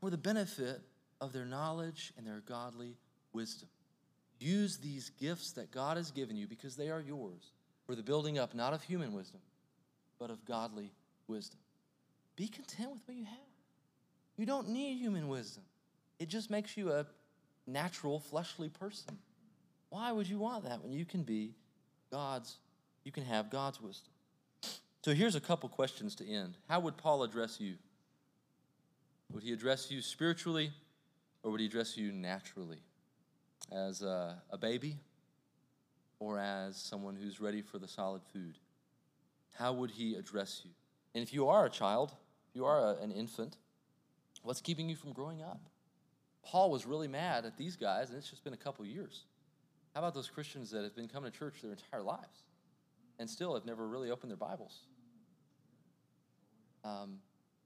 for 0.00 0.10
the 0.10 0.18
benefit 0.18 0.80
of 1.20 1.32
their 1.32 1.44
knowledge 1.44 2.12
and 2.16 2.26
their 2.26 2.42
godly 2.46 2.96
wisdom. 3.32 3.68
Use 4.38 4.78
these 4.78 5.10
gifts 5.20 5.52
that 5.52 5.70
God 5.70 5.98
has 5.98 6.10
given 6.10 6.36
you 6.36 6.46
because 6.46 6.76
they 6.76 6.88
are 6.88 7.00
yours 7.00 7.52
for 7.86 7.94
the 7.94 8.02
building 8.02 8.38
up 8.38 8.54
not 8.54 8.72
of 8.72 8.82
human 8.82 9.12
wisdom, 9.12 9.40
but 10.18 10.30
of 10.30 10.44
godly 10.46 10.92
wisdom. 11.28 11.60
Be 12.36 12.48
content 12.48 12.90
with 12.92 13.02
what 13.06 13.16
you 13.16 13.24
have. 13.24 13.36
You 14.38 14.46
don't 14.46 14.70
need 14.70 14.96
human 14.96 15.28
wisdom, 15.28 15.64
it 16.18 16.28
just 16.28 16.50
makes 16.50 16.76
you 16.76 16.92
a 16.92 17.06
natural, 17.66 18.18
fleshly 18.18 18.70
person. 18.70 19.18
Why 19.90 20.12
would 20.12 20.28
you 20.28 20.38
want 20.38 20.64
that 20.64 20.82
when 20.82 20.92
you 20.92 21.04
can 21.04 21.22
be 21.22 21.54
God's, 22.10 22.58
you 23.04 23.12
can 23.12 23.24
have 23.24 23.50
God's 23.50 23.80
wisdom? 23.80 24.12
So 25.02 25.14
here's 25.14 25.34
a 25.34 25.40
couple 25.40 25.68
questions 25.68 26.14
to 26.16 26.28
end. 26.28 26.56
How 26.68 26.80
would 26.80 26.96
Paul 26.96 27.22
address 27.22 27.58
you? 27.58 27.76
Would 29.32 29.42
he 29.42 29.52
address 29.52 29.90
you 29.90 30.02
spiritually 30.02 30.72
or 31.42 31.50
would 31.50 31.60
he 31.60 31.66
address 31.66 31.96
you 31.96 32.12
naturally? 32.12 32.82
As 33.72 34.02
a, 34.02 34.42
a 34.50 34.58
baby 34.58 34.98
or 36.18 36.38
as 36.38 36.76
someone 36.76 37.16
who's 37.16 37.40
ready 37.40 37.62
for 37.62 37.78
the 37.78 37.88
solid 37.88 38.22
food? 38.32 38.58
How 39.54 39.72
would 39.72 39.90
he 39.90 40.16
address 40.16 40.62
you? 40.64 40.70
And 41.14 41.22
if 41.22 41.32
you 41.32 41.48
are 41.48 41.66
a 41.66 41.70
child, 41.70 42.12
if 42.50 42.56
you 42.56 42.66
are 42.66 42.92
a, 42.92 43.02
an 43.02 43.10
infant, 43.10 43.56
what's 44.42 44.60
keeping 44.60 44.88
you 44.88 44.96
from 44.96 45.12
growing 45.12 45.42
up? 45.42 45.60
Paul 46.42 46.70
was 46.70 46.84
really 46.84 47.08
mad 47.08 47.44
at 47.44 47.56
these 47.56 47.76
guys, 47.76 48.08
and 48.08 48.18
it's 48.18 48.28
just 48.28 48.44
been 48.44 48.54
a 48.54 48.58
couple 48.58 48.84
years. 48.84 49.24
How 49.94 50.00
about 50.00 50.14
those 50.14 50.28
Christians 50.28 50.70
that 50.70 50.84
have 50.84 50.96
been 50.96 51.08
coming 51.08 51.30
to 51.30 51.38
church 51.38 51.62
their 51.62 51.72
entire 51.72 52.02
lives 52.02 52.44
and 53.20 53.28
still 53.28 53.54
have 53.54 53.66
never 53.66 53.86
really 53.86 54.10
opened 54.10 54.30
their 54.30 54.38
Bibles? 54.38 54.80
Um, 56.82 57.18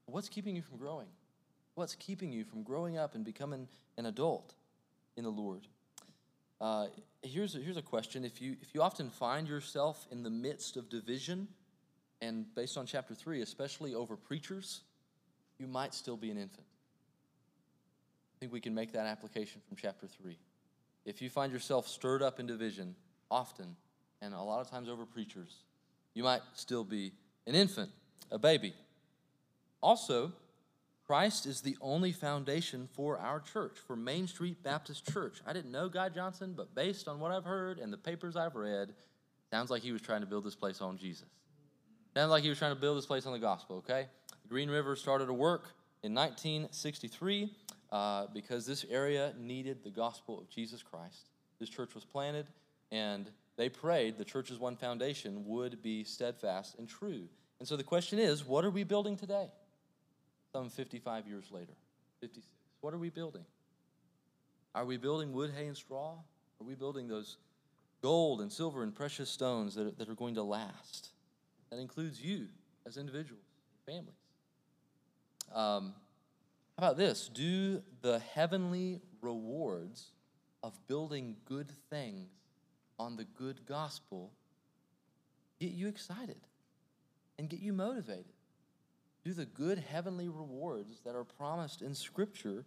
what's 0.05 0.27
keeping 0.29 0.55
you 0.55 0.61
from 0.61 0.77
growing? 0.77 1.07
What's 1.75 1.95
keeping 1.95 2.31
you 2.31 2.43
from 2.43 2.61
growing 2.61 2.97
up 2.97 3.15
and 3.15 3.23
becoming 3.23 3.67
an 3.97 4.05
adult 4.05 4.53
in 5.15 5.23
the 5.23 5.29
Lord? 5.31 5.67
Uh, 6.59 6.87
here's, 7.23 7.55
a, 7.55 7.59
here's 7.59 7.77
a 7.77 7.81
question. 7.81 8.25
If 8.25 8.41
you, 8.41 8.57
if 8.61 8.75
you 8.75 8.81
often 8.81 9.09
find 9.09 9.47
yourself 9.47 10.05
in 10.11 10.23
the 10.23 10.29
midst 10.29 10.75
of 10.75 10.89
division, 10.89 11.47
and 12.21 12.45
based 12.53 12.77
on 12.77 12.85
chapter 12.85 13.15
3, 13.15 13.41
especially 13.41 13.95
over 13.95 14.17
preachers, 14.17 14.81
you 15.57 15.67
might 15.67 15.93
still 15.93 16.17
be 16.17 16.31
an 16.31 16.37
infant. 16.37 16.67
I 18.35 18.35
think 18.39 18.51
we 18.51 18.59
can 18.59 18.73
make 18.75 18.91
that 18.91 19.05
application 19.05 19.61
from 19.67 19.77
chapter 19.77 20.07
3. 20.07 20.37
If 21.05 21.21
you 21.21 21.29
find 21.29 21.53
yourself 21.53 21.87
stirred 21.87 22.21
up 22.21 22.39
in 22.39 22.45
division 22.45 22.95
often, 23.31 23.77
and 24.25 24.33
a 24.33 24.41
lot 24.41 24.59
of 24.59 24.69
times 24.69 24.89
over 24.89 25.05
preachers, 25.05 25.63
you 26.13 26.23
might 26.23 26.41
still 26.53 26.83
be 26.83 27.13
an 27.45 27.53
infant, 27.53 27.91
a 28.31 28.39
baby. 28.39 28.73
Also, 29.81 30.31
Christ 31.05 31.45
is 31.45 31.61
the 31.61 31.77
only 31.79 32.11
foundation 32.11 32.89
for 32.93 33.19
our 33.19 33.39
church, 33.39 33.77
for 33.85 33.95
Main 33.95 34.27
Street 34.27 34.63
Baptist 34.63 35.11
Church. 35.11 35.41
I 35.45 35.53
didn't 35.53 35.71
know 35.71 35.87
Guy 35.87 36.09
Johnson, 36.09 36.55
but 36.57 36.73
based 36.73 37.07
on 37.07 37.19
what 37.19 37.31
I've 37.31 37.45
heard 37.45 37.77
and 37.77 37.93
the 37.93 37.97
papers 37.97 38.35
I've 38.35 38.55
read, 38.55 38.93
sounds 39.51 39.69
like 39.69 39.83
he 39.83 39.91
was 39.91 40.01
trying 40.01 40.21
to 40.21 40.27
build 40.27 40.43
this 40.43 40.55
place 40.55 40.81
on 40.81 40.97
Jesus. 40.97 41.27
Sounds 42.15 42.31
like 42.31 42.41
he 42.41 42.49
was 42.49 42.57
trying 42.57 42.73
to 42.73 42.81
build 42.81 42.97
this 42.97 43.05
place 43.05 43.27
on 43.27 43.33
the 43.33 43.39
gospel, 43.39 43.77
okay? 43.77 44.07
Green 44.49 44.69
River 44.69 44.95
started 44.95 45.27
to 45.27 45.33
work 45.33 45.73
in 46.01 46.15
1963 46.15 47.51
uh, 47.91 48.25
because 48.33 48.65
this 48.65 48.85
area 48.89 49.33
needed 49.37 49.83
the 49.83 49.91
gospel 49.91 50.39
of 50.39 50.49
Jesus 50.49 50.81
Christ. 50.81 51.29
This 51.59 51.69
church 51.69 51.93
was 51.93 52.05
planted, 52.05 52.47
and 52.91 53.29
they 53.57 53.69
prayed 53.69 54.17
the 54.17 54.25
church's 54.25 54.59
one 54.59 54.75
foundation 54.75 55.45
would 55.45 55.81
be 55.81 56.03
steadfast 56.03 56.75
and 56.77 56.87
true. 56.87 57.27
And 57.59 57.67
so 57.67 57.77
the 57.77 57.83
question 57.83 58.19
is 58.19 58.45
what 58.45 58.65
are 58.65 58.71
we 58.71 58.83
building 58.83 59.15
today? 59.15 59.49
Some 60.51 60.69
55 60.69 61.27
years 61.27 61.45
later, 61.51 61.73
56. 62.21 62.45
What 62.81 62.93
are 62.93 62.97
we 62.97 63.09
building? 63.09 63.45
Are 64.73 64.85
we 64.85 64.97
building 64.97 65.31
wood, 65.33 65.51
hay, 65.55 65.67
and 65.67 65.75
straw? 65.75 66.17
Are 66.61 66.63
we 66.65 66.75
building 66.75 67.07
those 67.07 67.37
gold 68.01 68.41
and 68.41 68.51
silver 68.51 68.83
and 68.83 68.93
precious 68.93 69.29
stones 69.29 69.75
that, 69.75 69.97
that 69.97 70.09
are 70.09 70.15
going 70.15 70.35
to 70.35 70.43
last? 70.43 71.09
That 71.71 71.79
includes 71.79 72.21
you 72.21 72.47
as 72.85 72.97
individuals, 72.97 73.43
families. 73.85 74.15
Um, 75.53 75.93
how 76.77 76.87
about 76.87 76.97
this? 76.97 77.29
Do 77.29 77.81
the 78.01 78.19
heavenly 78.19 79.01
rewards 79.21 80.11
of 80.61 80.73
building 80.87 81.37
good 81.45 81.71
things 81.89 82.29
on 82.97 83.15
the 83.15 83.23
good 83.23 83.65
gospel 83.65 84.31
get 85.59 85.71
you 85.71 85.87
excited 85.87 86.39
and 87.37 87.49
get 87.49 87.59
you 87.59 87.73
motivated? 87.73 88.25
Do 89.23 89.33
the 89.33 89.45
good 89.45 89.79
heavenly 89.79 90.27
rewards 90.27 90.99
that 91.05 91.15
are 91.15 91.23
promised 91.23 91.81
in 91.81 91.95
Scripture 91.95 92.65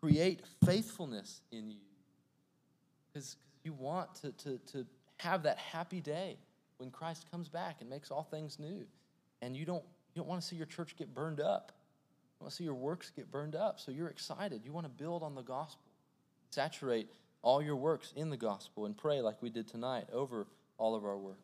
create 0.00 0.40
faithfulness 0.64 1.40
in 1.52 1.70
you? 1.70 1.78
Because 3.12 3.36
you 3.62 3.72
want 3.72 4.14
to, 4.16 4.32
to, 4.32 4.58
to 4.72 4.86
have 5.18 5.44
that 5.44 5.58
happy 5.58 6.00
day 6.00 6.36
when 6.78 6.90
Christ 6.90 7.30
comes 7.30 7.48
back 7.48 7.76
and 7.80 7.88
makes 7.88 8.10
all 8.10 8.24
things 8.24 8.58
new. 8.58 8.86
And 9.42 9.56
you 9.56 9.64
don't, 9.64 9.84
you 10.14 10.20
don't 10.20 10.28
want 10.28 10.40
to 10.40 10.46
see 10.46 10.56
your 10.56 10.66
church 10.66 10.96
get 10.96 11.14
burned 11.14 11.40
up. 11.40 11.72
You 12.38 12.44
want 12.44 12.50
to 12.50 12.56
see 12.56 12.64
your 12.64 12.74
works 12.74 13.10
get 13.14 13.30
burned 13.30 13.54
up. 13.54 13.78
So 13.78 13.92
you're 13.92 14.08
excited. 14.08 14.62
You 14.64 14.72
want 14.72 14.86
to 14.86 14.90
build 14.90 15.22
on 15.22 15.34
the 15.34 15.42
gospel. 15.42 15.84
Saturate 16.50 17.08
all 17.42 17.62
your 17.62 17.76
works 17.76 18.12
in 18.16 18.30
the 18.30 18.36
gospel 18.36 18.86
and 18.86 18.96
pray 18.96 19.20
like 19.20 19.40
we 19.40 19.50
did 19.50 19.68
tonight 19.68 20.06
over 20.12 20.46
all 20.78 20.94
of 20.94 21.04
our 21.04 21.16
works. 21.16 21.38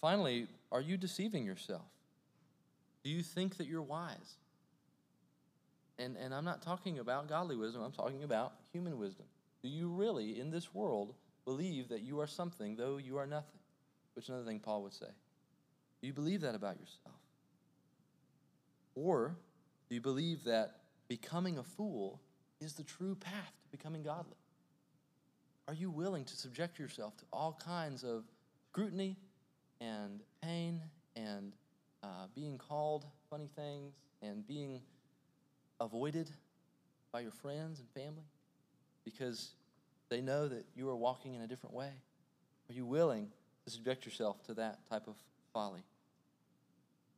Finally, 0.00 0.46
are 0.70 0.80
you 0.80 0.96
deceiving 0.96 1.44
yourself? 1.44 1.82
Do 3.04 3.10
you 3.10 3.22
think 3.22 3.56
that 3.56 3.66
you're 3.66 3.82
wise? 3.82 4.36
And, 5.98 6.16
and 6.16 6.34
I'm 6.34 6.44
not 6.44 6.62
talking 6.62 6.98
about 6.98 7.28
godly 7.28 7.56
wisdom, 7.56 7.82
I'm 7.82 7.92
talking 7.92 8.24
about 8.24 8.54
human 8.72 8.98
wisdom. 8.98 9.26
Do 9.62 9.68
you 9.68 9.88
really, 9.88 10.40
in 10.40 10.50
this 10.50 10.74
world, 10.74 11.14
believe 11.44 11.88
that 11.88 12.02
you 12.02 12.20
are 12.20 12.26
something, 12.26 12.76
though 12.76 12.96
you 12.96 13.18
are 13.18 13.26
nothing? 13.26 13.60
Which 14.14 14.28
another 14.28 14.44
thing 14.44 14.58
Paul 14.58 14.82
would 14.82 14.92
say. 14.92 15.06
Do 16.00 16.06
you 16.06 16.12
believe 16.12 16.40
that 16.40 16.54
about 16.54 16.80
yourself? 16.80 17.16
Or 18.94 19.36
do 19.88 19.94
you 19.94 20.00
believe 20.00 20.44
that 20.44 20.80
becoming 21.08 21.58
a 21.58 21.62
fool 21.62 22.20
is 22.60 22.74
the 22.74 22.82
true 22.82 23.14
path 23.14 23.52
to 23.62 23.76
becoming 23.76 24.02
godly? 24.02 24.36
Are 25.68 25.74
you 25.74 25.90
willing 25.90 26.24
to 26.24 26.36
subject 26.36 26.78
yourself 26.78 27.16
to 27.18 27.24
all 27.32 27.58
kinds 27.64 28.02
of 28.02 28.24
scrutiny 28.70 29.16
and 29.80 30.20
pain 30.42 30.80
and 31.14 31.52
uh, 32.02 32.26
being 32.34 32.58
called 32.58 33.04
funny 33.30 33.48
things 33.54 33.94
and 34.22 34.46
being 34.46 34.80
avoided 35.80 36.30
by 37.12 37.20
your 37.20 37.30
friends 37.30 37.80
and 37.80 37.88
family 37.90 38.24
because 39.04 39.50
they 40.08 40.20
know 40.20 40.48
that 40.48 40.64
you 40.74 40.88
are 40.88 40.96
walking 40.96 41.34
in 41.34 41.42
a 41.42 41.46
different 41.46 41.74
way? 41.74 41.90
Are 42.68 42.72
you 42.72 42.84
willing 42.84 43.28
to 43.64 43.70
subject 43.70 44.04
yourself 44.04 44.42
to 44.46 44.54
that 44.54 44.88
type 44.88 45.06
of 45.06 45.14
folly? 45.52 45.82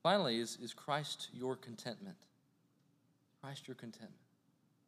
Finally, 0.02 0.38
is, 0.38 0.58
is 0.62 0.74
Christ 0.74 1.28
your 1.32 1.56
contentment? 1.56 2.16
Christ 3.42 3.66
your 3.66 3.74
contentment. 3.74 4.20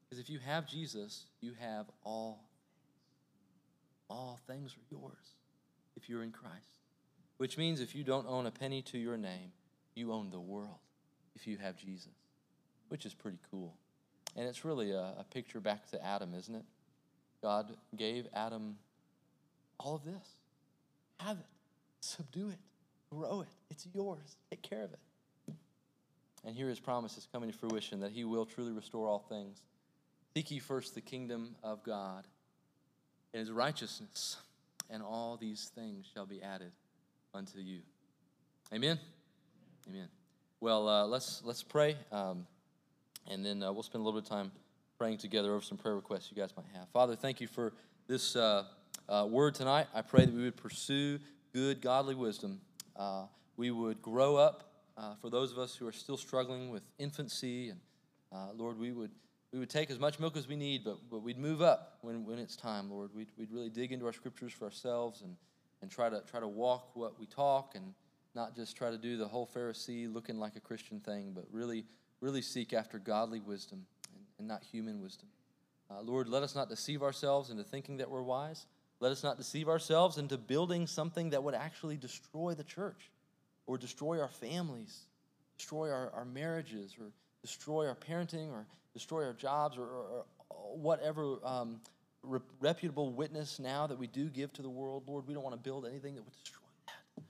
Because 0.05 0.23
if 0.23 0.31
you 0.31 0.39
have 0.39 0.69
Jesus, 0.69 1.25
you 1.41 1.53
have 1.59 1.87
all 2.05 2.45
all 4.09 4.39
things 4.47 4.75
are 4.75 4.97
yours 4.97 5.35
if 5.97 6.09
you're 6.09 6.23
in 6.23 6.33
Christ. 6.33 6.55
Which 7.39 7.59
means 7.59 7.81
if 7.81 7.95
you 7.95 8.05
don't 8.05 8.27
own 8.27 8.47
a 8.47 8.51
penny 8.51 8.83
to 8.83 8.99
your 8.99 9.17
name, 9.17 9.53
you 9.95 10.13
own 10.13 10.31
the 10.31 10.41
world 10.41 10.79
if 11.35 11.47
you 11.47 11.59
have 11.59 11.77
Jesus, 11.77 12.15
which 12.89 13.05
is 13.05 13.13
pretty 13.13 13.39
cool. 13.51 13.75
And 14.37 14.47
it's 14.47 14.65
really 14.65 14.93
a, 14.93 15.15
a 15.19 15.25
picture 15.33 15.61
back 15.61 15.91
to 15.91 16.05
Adam, 16.05 16.35
isn't 16.35 16.55
it? 16.55 16.65
God 17.43 17.77
gave 17.95 18.27
Adam 18.35 18.77
all 19.79 19.95
of 19.95 20.05
this. 20.05 20.29
Have 21.21 21.39
it, 21.39 21.47
subdue 22.01 22.49
it, 22.49 22.59
Grow 23.11 23.43
it. 23.43 23.49
It's 23.71 23.87
yours. 23.95 24.37
Take 24.51 24.63
care 24.63 24.83
of 24.83 24.93
it. 24.93 25.55
And 26.45 26.55
here 26.55 26.69
his 26.69 26.81
promise 26.81 27.17
is 27.17 27.27
coming 27.33 27.51
to 27.51 27.57
fruition 27.57 28.01
that 28.01 28.13
he 28.13 28.25
will 28.25 28.47
truly 28.47 28.73
restore 28.73 29.09
all 29.09 29.25
things. 29.29 29.63
Seek 30.35 30.51
ye 30.51 30.59
first 30.59 30.95
the 30.95 31.01
kingdom 31.01 31.57
of 31.63 31.83
God 31.83 32.27
and 33.37 33.47
his 33.47 33.53
righteousness, 33.53 34.39
and 34.89 35.03
all 35.03 35.37
these 35.39 35.71
things 35.75 36.07
shall 36.15 36.25
be 36.25 36.43
added 36.43 36.73
unto 37.35 37.59
you. 37.59 37.81
Amen. 38.73 38.99
Amen. 39.91 40.09
Well, 40.59 40.89
uh, 40.89 41.07
let's 41.07 41.43
let's 41.45 41.63
pray, 41.63 41.97
um, 42.11 42.47
and 43.31 43.45
then 43.45 43.63
uh, 43.63 43.71
we'll 43.73 43.83
spend 43.83 44.01
a 44.01 44.05
little 44.05 44.19
bit 44.19 44.31
of 44.31 44.35
time 44.35 44.53
praying 44.97 45.19
together 45.19 45.51
over 45.53 45.61
some 45.61 45.77
prayer 45.77 45.95
requests 45.95 46.31
you 46.35 46.41
guys 46.41 46.49
might 46.57 46.65
have. 46.79 46.89
Father, 46.89 47.15
thank 47.15 47.43
you 47.43 47.47
for 47.47 47.75
this 48.09 48.37
uh, 48.37 48.65
uh 49.07 49.27
word 49.29 49.55
tonight. 49.55 49.87
I 49.95 50.01
pray 50.01 50.25
that 50.25 50.35
we 50.35 50.45
would 50.45 50.57
pursue 50.57 51.19
good, 51.53 51.83
godly 51.83 52.15
wisdom. 52.15 52.63
Uh, 52.97 53.25
we 53.59 53.71
would 53.71 54.01
grow 54.01 54.37
up 54.37 54.73
uh, 54.97 55.15
for 55.21 55.29
those 55.29 55.53
of 55.53 55.59
us 55.59 55.77
who 55.77 55.87
are 55.87 55.93
still 55.93 56.17
struggling 56.17 56.71
with 56.71 56.85
infancy, 56.99 57.69
and 57.69 57.81
Lord, 58.57 58.79
we 58.79 58.93
would 58.93 59.11
we 59.53 59.59
would 59.59 59.71
take 59.71 59.91
as 59.91 59.99
much 59.99 60.19
milk 60.19 60.37
as 60.37 60.49
we 60.49 60.57
need, 60.57 60.85
but, 60.85 60.99
but 61.11 61.23
we'd 61.23 61.39
move 61.39 61.63
up 61.63 61.99
when, 62.03 62.25
when 62.25 62.39
it's 62.39 62.57
time, 62.57 62.91
Lord. 62.91 63.11
We'd, 63.15 63.29
we'd 63.39 63.51
really 63.51 63.71
dig 63.71 63.93
into 63.93 64.07
our 64.07 64.13
scriptures 64.13 64.53
for 64.53 64.65
ourselves 64.65 65.23
and, 65.23 65.37
and 65.83 65.91
try 65.91 66.09
to 66.09 66.23
try 66.31 66.41
to 66.41 66.49
walk 66.49 66.95
what 66.95 67.19
we 67.19 67.27
talk 67.27 67.75
and 67.75 67.95
not 68.35 68.55
just 68.55 68.77
try 68.77 68.91
to 68.91 68.99
do 68.99 69.17
the 69.17 69.29
whole 69.29 69.49
Pharisee 69.55 70.13
looking 70.13 70.39
like 70.39 70.57
a 70.57 70.61
Christian 70.61 71.01
thing, 71.01 71.33
but 71.35 71.45
really 71.51 71.85
really 72.21 72.43
seek 72.43 72.73
after 72.73 72.99
godly 72.99 73.41
wisdom 73.41 73.87
and, 74.15 74.25
and 74.39 74.49
not 74.49 74.63
human 74.65 75.01
wisdom. 75.01 75.29
Uh, 75.91 76.01
Lord, 76.01 76.29
let 76.29 76.43
us 76.43 76.55
not 76.55 76.69
deceive 76.69 77.03
ourselves 77.03 77.51
into 77.51 77.63
thinking 77.63 77.99
that 77.99 78.11
we're 78.11 78.23
wise. 78.23 78.67
Let 79.01 79.13
us 79.13 79.23
not 79.23 79.37
deceive 79.37 79.69
ourselves 79.69 80.19
into 80.19 80.39
building 80.39 80.87
something 80.87 81.31
that 81.31 81.43
would 81.43 81.55
actually 81.55 81.97
destroy 81.97 82.55
the 82.55 82.65
church 82.65 83.11
or 83.67 83.77
destroy 83.79 84.21
our 84.21 84.29
families, 84.29 85.03
destroy 85.59 85.91
our, 85.91 86.11
our 86.13 86.25
marriages, 86.25 86.97
or 86.99 87.07
destroy 87.43 87.87
our 87.87 87.95
parenting, 87.97 88.51
or 88.51 88.67
destroy 88.97 89.25
our 89.25 89.35
jobs, 89.35 89.77
or, 89.77 89.83
or, 89.83 90.25
or 90.49 90.79
whatever 90.79 91.37
um, 91.45 91.81
re- 92.23 92.41
reputable 92.61 93.13
witness 93.13 93.59
now 93.59 93.87
that 93.87 93.99
we 93.99 94.07
do 94.07 94.31
give 94.31 94.53
to 94.55 94.63
the 94.63 94.71
world. 94.71 95.05
Lord, 95.07 95.27
we 95.27 95.35
don't 95.35 95.43
want 95.43 95.55
to 95.55 95.61
build 95.61 95.87
anything 95.87 96.15
that 96.15 96.25
would 96.25 96.33
destroy 96.33 96.63
that. 96.87 97.25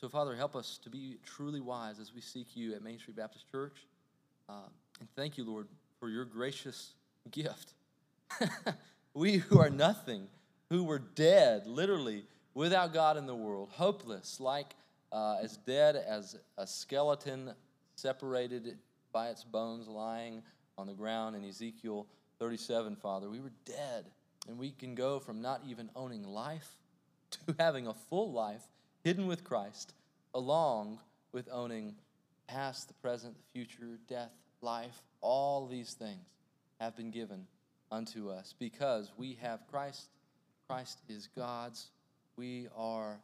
So, 0.00 0.08
Father, 0.08 0.36
help 0.36 0.54
us 0.54 0.78
to 0.84 0.90
be 0.90 1.18
truly 1.24 1.60
wise 1.60 1.98
as 1.98 2.14
we 2.14 2.20
seek 2.20 2.56
you 2.56 2.74
at 2.74 2.82
Main 2.82 2.98
Street 2.98 3.16
Baptist 3.16 3.50
Church. 3.50 3.86
Uh, 4.48 4.68
and 5.00 5.08
thank 5.16 5.36
you, 5.36 5.44
Lord, 5.44 5.66
for 5.98 6.08
your 6.08 6.24
gracious 6.24 6.94
gift. 7.30 7.74
we 9.14 9.38
who 9.38 9.58
are 9.58 9.70
nothing, 9.70 10.28
who 10.70 10.84
were 10.84 11.00
dead, 11.00 11.66
literally, 11.66 12.24
without 12.54 12.94
God 12.94 13.16
in 13.16 13.26
the 13.26 13.34
world, 13.34 13.70
hopeless, 13.72 14.38
like 14.38 14.76
uh, 15.10 15.38
as 15.42 15.56
dead 15.56 15.96
as 15.96 16.36
a 16.56 16.66
skeleton 16.66 17.52
separated 17.96 18.78
by 19.12 19.28
its 19.28 19.44
bones 19.44 19.88
lying 19.88 20.42
on 20.80 20.86
the 20.86 20.94
ground 20.94 21.36
in 21.36 21.44
Ezekiel 21.44 22.06
37, 22.38 22.96
Father. 22.96 23.28
We 23.28 23.40
were 23.40 23.52
dead. 23.66 24.06
And 24.48 24.58
we 24.58 24.70
can 24.70 24.94
go 24.94 25.20
from 25.20 25.42
not 25.42 25.60
even 25.68 25.90
owning 25.94 26.24
life 26.24 26.76
to 27.32 27.54
having 27.58 27.86
a 27.86 27.94
full 27.94 28.32
life 28.32 28.62
hidden 29.04 29.26
with 29.26 29.44
Christ, 29.44 29.92
along 30.34 30.98
with 31.32 31.48
owning 31.52 31.94
past, 32.48 32.88
the 32.88 32.94
present, 32.94 33.36
the 33.36 33.52
future, 33.52 33.98
death, 34.08 34.32
life. 34.62 35.02
All 35.20 35.66
these 35.66 35.92
things 35.92 36.26
have 36.80 36.96
been 36.96 37.10
given 37.10 37.46
unto 37.92 38.30
us 38.30 38.54
because 38.58 39.12
we 39.18 39.38
have 39.42 39.60
Christ. 39.70 40.08
Christ 40.66 41.02
is 41.08 41.28
God's. 41.36 41.90
We 42.36 42.68
are 42.74 43.20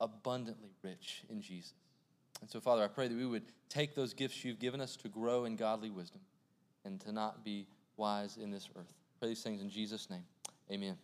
abundantly 0.00 0.70
rich 0.82 1.22
in 1.30 1.40
Jesus. 1.40 1.72
And 2.42 2.50
so, 2.50 2.60
Father, 2.60 2.84
I 2.84 2.88
pray 2.88 3.08
that 3.08 3.16
we 3.16 3.26
would 3.26 3.44
take 3.70 3.94
those 3.94 4.12
gifts 4.12 4.44
you've 4.44 4.60
given 4.60 4.82
us 4.82 4.96
to 4.96 5.08
grow 5.08 5.46
in 5.46 5.56
godly 5.56 5.90
wisdom 5.90 6.20
and 6.84 7.00
to 7.00 7.12
not 7.12 7.44
be 7.44 7.66
wise 7.96 8.36
in 8.36 8.50
this 8.50 8.68
earth. 8.76 8.92
Pray 9.18 9.28
these 9.28 9.42
things 9.42 9.60
in 9.60 9.68
Jesus' 9.68 10.08
name. 10.10 10.24
Amen. 10.70 10.96